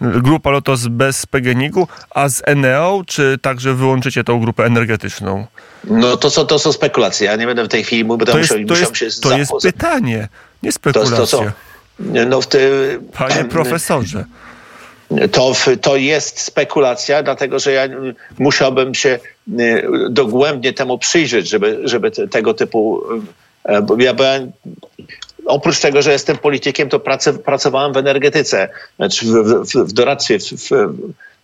grupa 0.00 0.50
Lotos 0.50 0.86
bez 0.86 1.26
PGNiG-u, 1.26 1.88
a 2.10 2.28
z 2.28 2.42
Eneo, 2.44 3.02
czy 3.06 3.38
także 3.42 3.74
wyłączycie 3.74 4.24
tą 4.24 4.40
grupę 4.40 4.64
energetyczną? 4.64 5.46
No 5.84 6.16
to 6.16 6.30
są, 6.30 6.46
to 6.46 6.58
są 6.58 6.72
spekulacje. 6.72 7.26
Ja 7.26 7.36
nie 7.36 7.46
będę 7.46 7.64
w 7.64 7.68
tej 7.68 7.84
chwili 7.84 8.04
mówił, 8.04 8.26
bo 8.26 8.32
to, 8.32 8.38
jest, 8.38 8.50
to, 8.68 8.76
jest, 8.76 8.96
się 8.96 9.06
to 9.22 9.38
jest 9.38 9.52
pytanie, 9.62 10.28
nie 10.62 10.72
spekulacja. 10.72 11.16
To, 11.26 11.26
to, 11.38 11.44
no 12.26 12.40
w 12.40 12.46
ty... 12.46 12.70
Panie 13.12 13.44
profesorze. 13.58 14.24
To, 15.32 15.52
to 15.80 15.96
jest 15.96 16.40
spekulacja, 16.40 17.22
dlatego 17.22 17.58
że 17.58 17.72
ja 17.72 17.88
musiałbym 18.38 18.94
się 18.94 19.18
dogłębnie 20.10 20.72
temu 20.72 20.98
przyjrzeć, 20.98 21.48
żeby, 21.48 21.80
żeby 21.84 22.10
tego 22.10 22.54
typu. 22.54 23.02
Y, 23.68 24.02
ja 24.02 24.14
byłem, 24.14 24.52
oprócz 25.46 25.80
tego, 25.80 26.02
że 26.02 26.12
jestem 26.12 26.38
politykiem, 26.38 26.88
to 26.88 27.00
pracowałem 27.44 27.92
w 27.92 27.96
energetyce, 27.96 28.68
znaczy 28.96 29.26
w, 29.26 29.32
w, 29.32 29.88
w 29.88 29.92
doradztwie, 29.92 30.38
w, 30.38 30.42
w, 30.42 30.70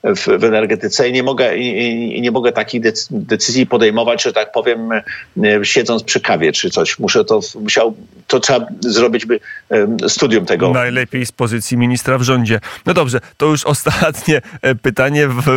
w 0.04 0.44
energetyce 0.44 1.08
i 1.08 1.12
nie 1.12 1.22
mogę, 1.22 1.56
i, 1.56 2.18
i 2.18 2.20
nie 2.20 2.30
mogę 2.30 2.52
takich 2.52 2.82
decyzji 3.10 3.66
podejmować, 3.66 4.22
że 4.22 4.32
tak 4.32 4.52
powiem, 4.52 4.92
e, 4.92 5.02
siedząc 5.62 6.02
przy 6.02 6.20
kawie 6.20 6.52
czy 6.52 6.70
coś. 6.70 6.98
Muszę 6.98 7.24
to, 7.24 7.40
musiał, 7.60 7.94
to 8.26 8.40
trzeba 8.40 8.66
zrobić 8.80 9.26
by 9.26 9.40
studium 10.08 10.46
tego. 10.46 10.72
Najlepiej 10.72 11.26
z 11.26 11.32
pozycji 11.32 11.76
ministra 11.76 12.18
w 12.18 12.22
rządzie. 12.22 12.60
No 12.86 12.94
dobrze, 12.94 13.20
to 13.36 13.46
już 13.46 13.64
ostatnie 13.64 14.42
e, 14.62 14.74
pytanie 14.74 15.28
w, 15.28 15.48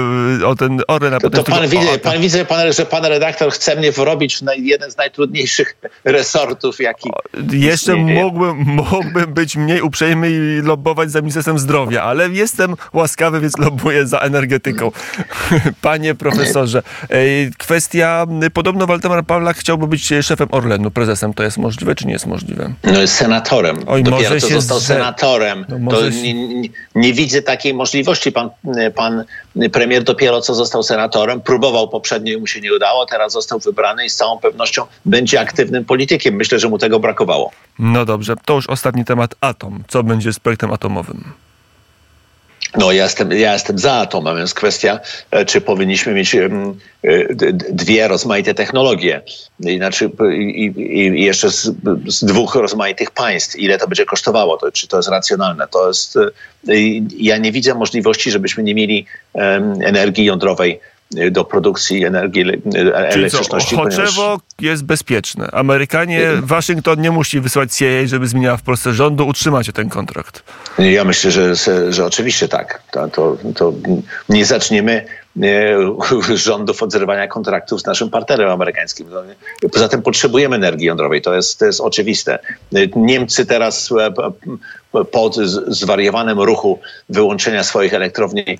o 0.45 0.55
ten 0.55 0.81
Orlen. 0.87 1.19
To, 1.19 1.29
to 1.29 1.43
pan, 1.43 1.67
widzi, 1.67 1.87
pan 2.03 2.21
widzę, 2.21 2.45
pan, 2.45 2.73
że 2.73 2.85
pan 2.85 3.05
redaktor 3.05 3.51
chce 3.51 3.75
mnie 3.75 3.91
wrobić 3.91 4.41
na 4.41 4.53
jeden 4.53 4.91
z 4.91 4.97
najtrudniejszych 4.97 5.77
resortów, 6.03 6.79
jaki 6.79 7.09
Jeszcze 7.51 7.95
mógłbym, 7.95 8.57
mógłbym 8.57 9.33
być 9.33 9.55
mniej 9.55 9.81
uprzejmy 9.81 10.31
i 10.31 10.61
lobbować 10.61 11.11
za 11.11 11.21
Ministerstwem 11.21 11.59
Zdrowia, 11.59 12.03
ale 12.03 12.29
jestem 12.29 12.75
łaskawy, 12.93 13.39
więc 13.39 13.57
lobuję 13.57 14.07
za 14.07 14.19
energetyką. 14.35 14.91
Panie 15.81 16.15
profesorze, 16.15 16.83
kwestia, 17.57 18.25
podobno 18.53 18.87
Waldemar 18.87 19.25
Pawlak 19.25 19.57
chciałby 19.57 19.87
być 19.87 20.13
szefem 20.21 20.47
Orlenu, 20.51 20.91
prezesem. 20.91 21.33
To 21.33 21.43
jest 21.43 21.57
możliwe, 21.57 21.95
czy 21.95 22.07
nie 22.07 22.13
jest 22.13 22.25
możliwe? 22.25 22.73
No 22.83 23.01
jest 23.01 23.13
senatorem. 23.13 23.77
Oj, 23.87 24.03
Dopiero 24.03 24.29
może 24.29 24.41
co 24.41 24.47
został 24.47 24.79
senatorem. 24.79 25.65
No 25.79 25.91
to 25.91 26.11
się... 26.11 26.21
nie, 26.21 26.47
nie, 26.47 26.69
nie, 26.95 27.13
widzę 27.13 27.41
takiej 27.41 27.73
możliwości. 27.73 28.31
Pan, 28.31 28.49
pan 28.95 29.23
premier 29.71 30.03
dopiero 30.03 30.41
co 30.41 30.55
został 30.55 30.83
senatorem, 30.83 31.41
próbował 31.41 31.89
poprzednio 31.89 32.33
i 32.33 32.37
mu 32.37 32.47
się 32.47 32.61
nie 32.61 32.73
udało, 32.73 33.05
teraz 33.05 33.33
został 33.33 33.59
wybrany 33.59 34.05
i 34.05 34.09
z 34.09 34.15
całą 34.15 34.39
pewnością 34.39 34.85
będzie 35.05 35.41
aktywnym 35.41 35.85
politykiem. 35.85 36.35
Myślę, 36.35 36.59
że 36.59 36.69
mu 36.69 36.77
tego 36.77 36.99
brakowało. 36.99 37.51
No 37.79 38.05
dobrze, 38.05 38.35
to 38.45 38.53
już 38.53 38.67
ostatni 38.67 39.05
temat 39.05 39.35
atom. 39.41 39.83
Co 39.87 40.03
będzie 40.03 40.33
z 40.33 40.39
projektem 40.39 40.73
atomowym? 40.73 41.33
No, 42.77 42.91
ja 42.91 43.03
jestem, 43.03 43.31
ja 43.31 43.53
jestem 43.53 43.79
za 43.79 44.07
więc 44.37 44.53
kwestia, 44.53 44.99
e, 45.31 45.45
czy 45.45 45.61
powinniśmy 45.61 46.13
mieć 46.13 46.35
e, 46.35 46.49
dwie 47.69 48.07
rozmaite 48.07 48.53
technologie, 48.53 49.21
inaczej 49.59 50.09
i, 50.33 50.73
i 50.77 51.23
jeszcze 51.23 51.51
z, 51.51 51.71
z, 52.07 52.23
dwóch 52.23 52.55
rozmaitych 52.55 53.11
państw. 53.11 53.59
Ile 53.59 53.77
to 53.77 53.87
będzie 53.87 54.05
kosztowało? 54.05 54.57
To, 54.57 54.71
czy 54.71 54.87
to 54.87 54.97
jest 54.97 55.09
racjonalne? 55.09 55.67
To 55.67 55.87
jest, 55.87 56.17
e, 56.17 56.29
ja 57.17 57.37
nie 57.37 57.51
widzę 57.51 57.73
możliwości, 57.73 58.31
żebyśmy 58.31 58.63
nie 58.63 58.75
mieli 58.75 59.05
energii 59.81 60.25
jądrowej 60.25 60.79
do 61.31 61.43
produkcji 61.43 62.05
energii 62.05 62.43
elektryczności. 62.93 63.75
Choczewo 63.75 64.39
jest 64.61 64.83
bezpieczne. 64.83 65.49
Amerykanie, 65.51 66.27
Waszyngton 66.41 67.01
nie 67.01 67.11
musi 67.11 67.39
wysłać 67.39 67.73
CIA, 67.73 68.05
żeby 68.05 68.27
zmieniała 68.27 68.57
w 68.57 68.61
Polsce 68.61 68.93
rządu. 68.93 69.27
Utrzymacie 69.27 69.73
ten 69.73 69.89
kontrakt. 69.89 70.43
Ja 70.79 71.03
myślę, 71.03 71.31
że, 71.31 71.55
że 71.89 72.05
oczywiście 72.05 72.47
tak. 72.47 72.81
To, 72.91 73.07
to, 73.07 73.37
to 73.55 73.73
nie 74.29 74.45
zaczniemy 74.45 75.05
rządów 76.35 76.83
od 76.83 76.91
zrywania 76.91 77.27
kontraktów 77.27 77.81
z 77.81 77.85
naszym 77.85 78.09
partnerem 78.09 78.49
amerykańskim. 78.49 79.07
No, 79.63 79.69
poza 79.69 79.87
tym 79.87 80.01
potrzebujemy 80.01 80.55
energii 80.55 80.87
jądrowej, 80.87 81.21
to 81.21 81.35
jest, 81.35 81.59
to 81.59 81.65
jest 81.65 81.81
oczywiste. 81.81 82.39
Niemcy 82.95 83.45
teraz 83.45 83.89
po 85.11 85.31
zwariowanym 85.67 86.39
ruchu 86.39 86.79
wyłączenia 87.09 87.63
swoich 87.63 87.93
elektrowni 87.93 88.59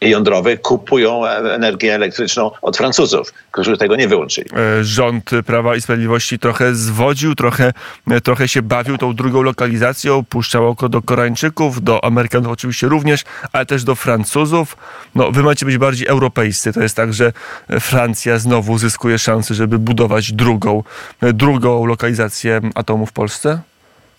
jądrowych 0.00 0.60
kupują 0.60 1.26
energię 1.26 1.94
elektryczną 1.94 2.50
od 2.62 2.76
Francuzów, 2.76 3.32
którzy 3.50 3.76
tego 3.76 3.96
nie 3.96 4.08
wyłączyli. 4.08 4.50
E, 4.80 4.84
rząd 4.84 5.30
Prawa 5.46 5.76
i 5.76 5.80
Sprawiedliwości 5.80 6.38
trochę 6.38 6.74
zwodził, 6.74 7.34
trochę, 7.34 7.72
e, 8.10 8.20
trochę 8.20 8.48
się 8.48 8.62
bawił 8.62 8.98
tą 8.98 9.14
drugą 9.14 9.42
lokalizacją, 9.42 10.24
puszczał 10.24 10.68
oko 10.68 10.88
do 10.88 11.02
Koreańczyków, 11.02 11.82
do 11.82 12.04
Amerykanów 12.04 12.52
oczywiście 12.52 12.88
również, 12.88 13.24
ale 13.52 13.66
też 13.66 13.84
do 13.84 13.94
Francuzów. 13.94 14.76
No, 15.14 15.30
wy 15.30 15.42
macie 15.42 15.66
być 15.66 15.78
bardziej 15.78 16.06
europejscy. 16.06 16.72
To 16.72 16.82
jest 16.82 16.96
tak, 16.96 17.14
że 17.14 17.32
Francja 17.80 18.38
znowu 18.38 18.78
zyskuje 18.78 19.18
szansę, 19.18 19.54
żeby 19.54 19.78
budować 19.78 20.32
drugą, 20.32 20.82
e, 21.20 21.32
drugą 21.32 21.84
lokalizację 21.86 22.60
atomu 22.74 23.06
w 23.06 23.12
Polsce? 23.12 23.60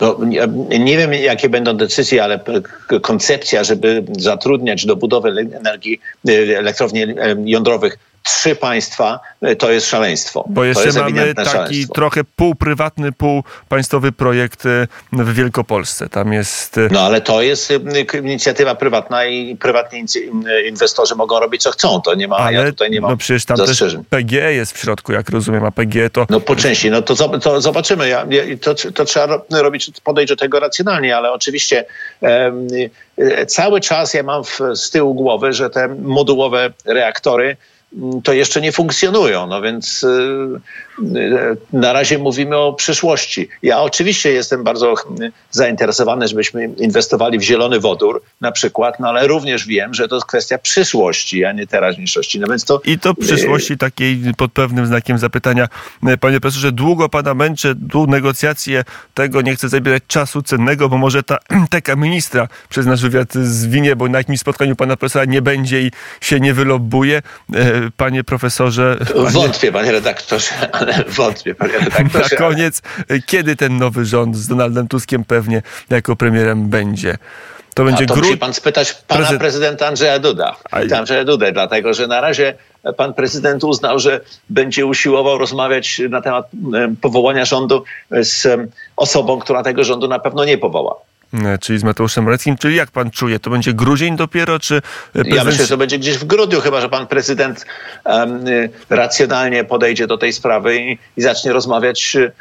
No, 0.02 0.18
nie 0.80 0.98
wiem, 0.98 1.14
jakie 1.14 1.50
będą 1.50 1.78
decyzje, 1.78 2.24
ale 2.24 2.40
koncepcja, 3.02 3.64
żeby 3.64 4.04
zatrudniać 4.20 4.86
do 4.86 4.96
budowy 4.96 5.30
energii, 5.54 6.00
elektrowni 6.58 7.06
jądrowych 7.46 7.98
trzy 8.24 8.56
państwa 8.56 9.20
to 9.60 9.72
jest 9.72 9.88
szaleństwo. 9.88 10.46
Bo 10.50 10.64
jeszcze 10.64 10.86
jest 10.86 10.98
mamy 10.98 11.34
taki 11.36 11.50
szaleństwo. 11.50 11.94
trochę 11.94 12.24
półprywatny, 12.36 13.12
półpaństwowy 13.12 14.12
projekt 14.12 14.66
e, 14.66 14.88
w 15.14 15.34
Wielkopolsce. 15.34 16.10
Tam 16.10 16.34
jest... 16.34 16.78
e, 16.78 16.88
No 16.92 17.00
ale 17.02 17.22
to 17.22 17.42
jest 17.42 17.74
inicjatywa 18.24 18.76
prywatna 18.76 19.26
i 19.26 19.56
prywatni 19.56 20.06
inwestorzy 20.68 21.16
mogą 21.16 21.40
robić 21.40 21.62
co 21.62 21.72
chcą. 21.72 22.02
To 22.02 22.16
nie 22.16 22.28
ma, 22.28 22.38
Ale 22.38 22.54
ja 22.54 22.66
tutaj 22.66 22.92
nie 22.92 23.02
mam 23.02 23.12
no 23.12 23.18
przecież 23.18 23.46
tam 23.46 23.58
też. 23.58 23.84
PGE 24.10 24.54
jest 24.54 24.74
w 24.74 24.78
środku, 24.78 25.12
jak 25.14 25.30
rozumiem, 25.30 25.66
a 25.66 25.72
PGE 25.72 26.10
to... 26.10 26.26
No 26.30 26.40
po 26.40 26.56
części, 26.56 26.92
no 26.92 27.02
to, 27.02 27.40
to 27.40 27.62
zobaczymy. 27.62 28.10
Ja, 28.10 28.26
to, 28.62 28.76
to 28.76 29.06
trzeba 29.06 29.26
ro- 29.26 29.46
robić, 29.52 29.92
podejść 30.04 30.30
do 30.30 30.36
tego 30.36 30.60
racjonalnie, 30.60 31.18
ale 31.18 31.32
oczywiście 31.32 31.86
y, 32.24 33.46
cały 33.46 33.82
czas 33.82 34.14
ja 34.14 34.24
mam 34.24 34.44
w, 34.44 34.60
z 34.74 34.90
tyłu 34.90 35.14
głowy, 35.14 35.54
że 35.54 35.70
te 35.70 35.88
modułowe 35.88 36.74
reaktory 36.86 37.58
to 38.24 38.34
jeszcze 38.34 38.62
nie 38.62 38.72
funkcjonują, 38.72 39.48
no 39.48 39.62
więc 39.62 40.04
y, 40.04 40.08
y, 41.00 41.58
na 41.74 41.94
razie 41.94 42.18
mówimy 42.18 42.58
o 42.58 42.74
przyszłości. 42.74 43.50
Ja 43.64 43.82
oczywiście 43.82 44.32
jestem 44.32 44.64
bardzo 44.64 44.96
zainteresowany, 45.52 46.28
żebyśmy 46.28 46.70
inwestowali 46.78 47.40
w 47.40 47.42
zielony 47.42 47.80
wodór 47.80 48.22
na 48.42 48.52
przykład, 48.52 49.00
no 49.00 49.10
ale 49.10 49.28
również 49.28 49.68
wiem, 49.68 49.94
że 49.94 50.08
to 50.08 50.16
jest 50.16 50.28
kwestia 50.28 50.58
przyszłości, 50.58 51.46
a 51.46 51.52
nie 51.52 51.68
teraźniejszości. 51.68 52.40
No 52.40 52.48
więc 52.48 52.66
to 52.66 52.82
I 52.86 53.00
to 53.00 53.14
przyszłości 53.14 53.78
takiej 53.78 54.20
pod 54.38 54.52
pewnym 54.52 54.86
znakiem 54.86 55.18
zapytania. 55.18 55.68
E, 56.08 56.18
Panie 56.18 56.40
profesorze, 56.40 56.72
długo 56.72 57.10
pana 57.10 57.34
męczę, 57.34 57.76
dłu 57.76 58.08
negocjacje 58.08 58.84
tego, 59.14 59.42
nie 59.42 59.56
chcę 59.56 59.70
zabierać 59.70 60.04
czasu 60.08 60.42
cennego, 60.42 60.90
bo 60.90 60.98
może 60.98 61.24
ta 61.24 61.38
teka 61.70 61.96
ministra 61.96 62.48
przez 62.70 62.86
nasz 62.86 63.02
wywiad 63.02 63.34
zwinie, 63.34 63.96
bo 63.96 64.08
na 64.08 64.18
jakimś 64.18 64.40
spotkaniu 64.40 64.76
pana 64.76 64.98
profesora 64.98 65.26
nie 65.26 65.42
będzie 65.42 65.82
i 65.82 65.92
się 66.22 66.40
nie 66.40 66.54
wylobbuje. 66.54 67.22
Panie 67.98 68.24
profesorze, 68.24 68.98
panie, 69.14 69.30
Wątpię, 69.30 69.72
panie 69.72 69.92
redaktorze, 69.92 70.50
ale 70.72 71.04
wątpię, 71.08 71.56
panie 71.56 71.74
na 71.74 71.80
redaktorze. 71.86 72.36
koniec, 72.36 72.82
e, 73.08 73.20
kiedy 73.20 73.56
ten 73.56 73.78
nowy 73.78 74.06
rząd 74.06 74.36
z 74.36 74.48
Donaldem 74.48 74.88
Tuskiem 74.88 75.26
pewnie 75.26 75.62
jako 75.90 76.16
premierem 76.16 76.70
będzie? 76.70 77.18
To 77.74 77.84
będzie 77.84 78.06
to 78.06 78.16
musi 78.16 78.38
pan 78.38 78.54
spytać 78.54 78.94
pana 78.94 79.26
Prezyd- 79.26 79.38
prezydenta 79.40 79.88
Andrzeja 79.88 80.20
Duda. 80.20 80.56
A- 80.72 80.96
Andrzeja 80.98 81.26
Dudę, 81.26 81.52
dlatego 81.52 81.94
że 81.94 82.08
na 82.08 82.22
razie 82.22 82.54
pan 82.98 83.14
prezydent 83.14 83.64
uznał, 83.64 84.00
że 84.00 84.22
będzie 84.50 84.86
usiłował 84.86 85.38
rozmawiać 85.38 86.02
na 86.10 86.22
temat 86.22 86.50
em, 86.76 86.96
powołania 86.96 87.46
rządu 87.46 87.84
z 88.12 88.48
osobą, 88.98 89.40
która 89.40 89.64
tego 89.64 89.84
rządu 89.84 90.08
na 90.08 90.20
pewno 90.20 90.46
nie 90.46 90.58
powoła. 90.58 90.96
E, 91.34 91.58
Czyli 91.58 91.80
z 91.80 91.84
Mateuszem 91.84 92.24
Moreckim. 92.24 92.58
Czyli 92.58 92.76
jak 92.76 92.92
pan 92.92 93.12
czuje? 93.12 93.40
To 93.40 93.50
będzie 93.50 93.74
grudzień 93.74 94.16
dopiero, 94.16 94.60
czy 94.60 94.76
e, 94.76 94.80
Ja 95.16 95.24
prezydent... 95.24 95.46
myślę, 95.46 95.66
że 95.66 95.70
to 95.70 95.78
będzie 95.78 96.00
gdzieś 96.00 96.18
w 96.18 96.24
grudniu, 96.24 96.62
chyba 96.62 96.82
że 96.82 96.90
pan 96.90 97.08
prezydent 97.08 97.66
y, 98.48 98.70
racjonalnie 98.90 99.64
podejdzie 99.64 100.08
do 100.08 100.18
tej 100.18 100.34
sprawy 100.34 100.78
i, 100.78 100.98
i 101.18 101.22
zacznie 101.22 101.54
rozmawiać 101.54 102.16
y, 102.16 102.32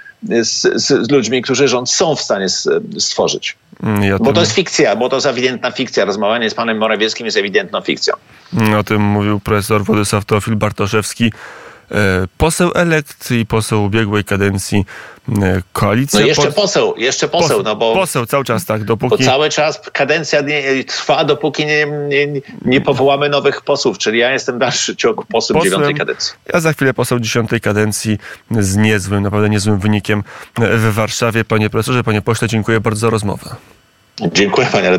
z, 0.44 0.62
z, 0.62 1.06
z 1.06 1.10
ludźmi, 1.10 1.42
którzy 1.42 1.68
rząd 1.68 1.90
są 1.90 2.16
w 2.16 2.20
stanie 2.20 2.46
stworzyć. 2.98 3.56
Mm, 3.82 4.14
o 4.14 4.18
Bo 4.18 4.32
to 4.32 4.40
jest 4.40 4.52
fikcja, 4.52 4.96
bo 4.96 5.08
to 5.08 5.16
jest 5.16 5.26
ewidentna 5.26 5.70
fikcja. 5.70 6.04
Rozmawianie 6.04 6.50
z 6.50 6.54
panem 6.54 6.78
Morawieckim 6.78 7.26
jest 7.26 7.36
ewidentną 7.38 7.80
fikcją. 7.80 8.14
Mm, 8.54 8.74
O 8.74 8.84
tym 8.84 9.02
mówił 9.02 9.40
profesor 9.40 9.84
Władysław 9.84 10.24
Teofil 10.24 10.56
Bartoszewski, 10.56 11.32
poseł 12.38 12.70
elekt 12.74 13.30
i 13.30 13.46
poseł 13.46 13.84
ubiegłej 13.84 14.24
kadencji 14.24 14.84
e, 15.42 15.62
koalicji. 15.72 16.20
No 16.20 16.26
jeszcze 16.26 16.52
poseł, 16.52 16.94
jeszcze 16.96 17.28
poseł, 17.28 17.62
no 17.62 17.76
bo, 17.76 17.94
Poseł 17.94 18.26
cały 18.26 18.44
czas 18.44 18.64
tak, 18.64 18.80
bo 18.80 18.86
dopóki... 18.86 19.24
cały 19.24 19.50
czas 19.50 19.80
kadencja 19.92 20.40
nie, 20.40 20.84
trwa, 20.84 21.24
dopóki 21.24 21.66
nie, 21.66 21.86
nie, 21.86 22.40
nie 22.64 22.80
powołamy 22.80 23.28
nowych 23.28 23.62
posłów, 23.62 23.98
czyli 23.98 24.18
ja 24.18 24.32
jestem 24.32 24.56
w 24.56 24.58
dalszym 24.58 24.96
ciągu 24.96 25.24
posłem 25.24 25.62
dziewiątej 25.62 25.94
kadencji. 25.94 26.32
Ja 26.52 26.60
za 26.60 26.72
chwilę 26.72 26.94
poseł 26.94 27.20
dziesiątej 27.20 27.60
kadencji 27.60 28.18
z 28.50 28.76
niezłym, 28.76 29.22
naprawdę 29.22 29.50
niezłym 29.50 29.78
wynikiem 29.78 30.22
e, 30.60 30.76
w 30.76 30.94
Warszawie. 30.94 31.44
Panie 31.44 31.70
profesorze, 31.70 32.04
panie 32.04 32.22
pośle, 32.22 32.48
dziękuję 32.48 32.80
bardzo 32.80 33.00
za 33.00 33.10
rozmowę. 33.10 33.56
Dziękuję 34.32 34.66
panie 34.72 34.90
redaktorze. 34.90 34.98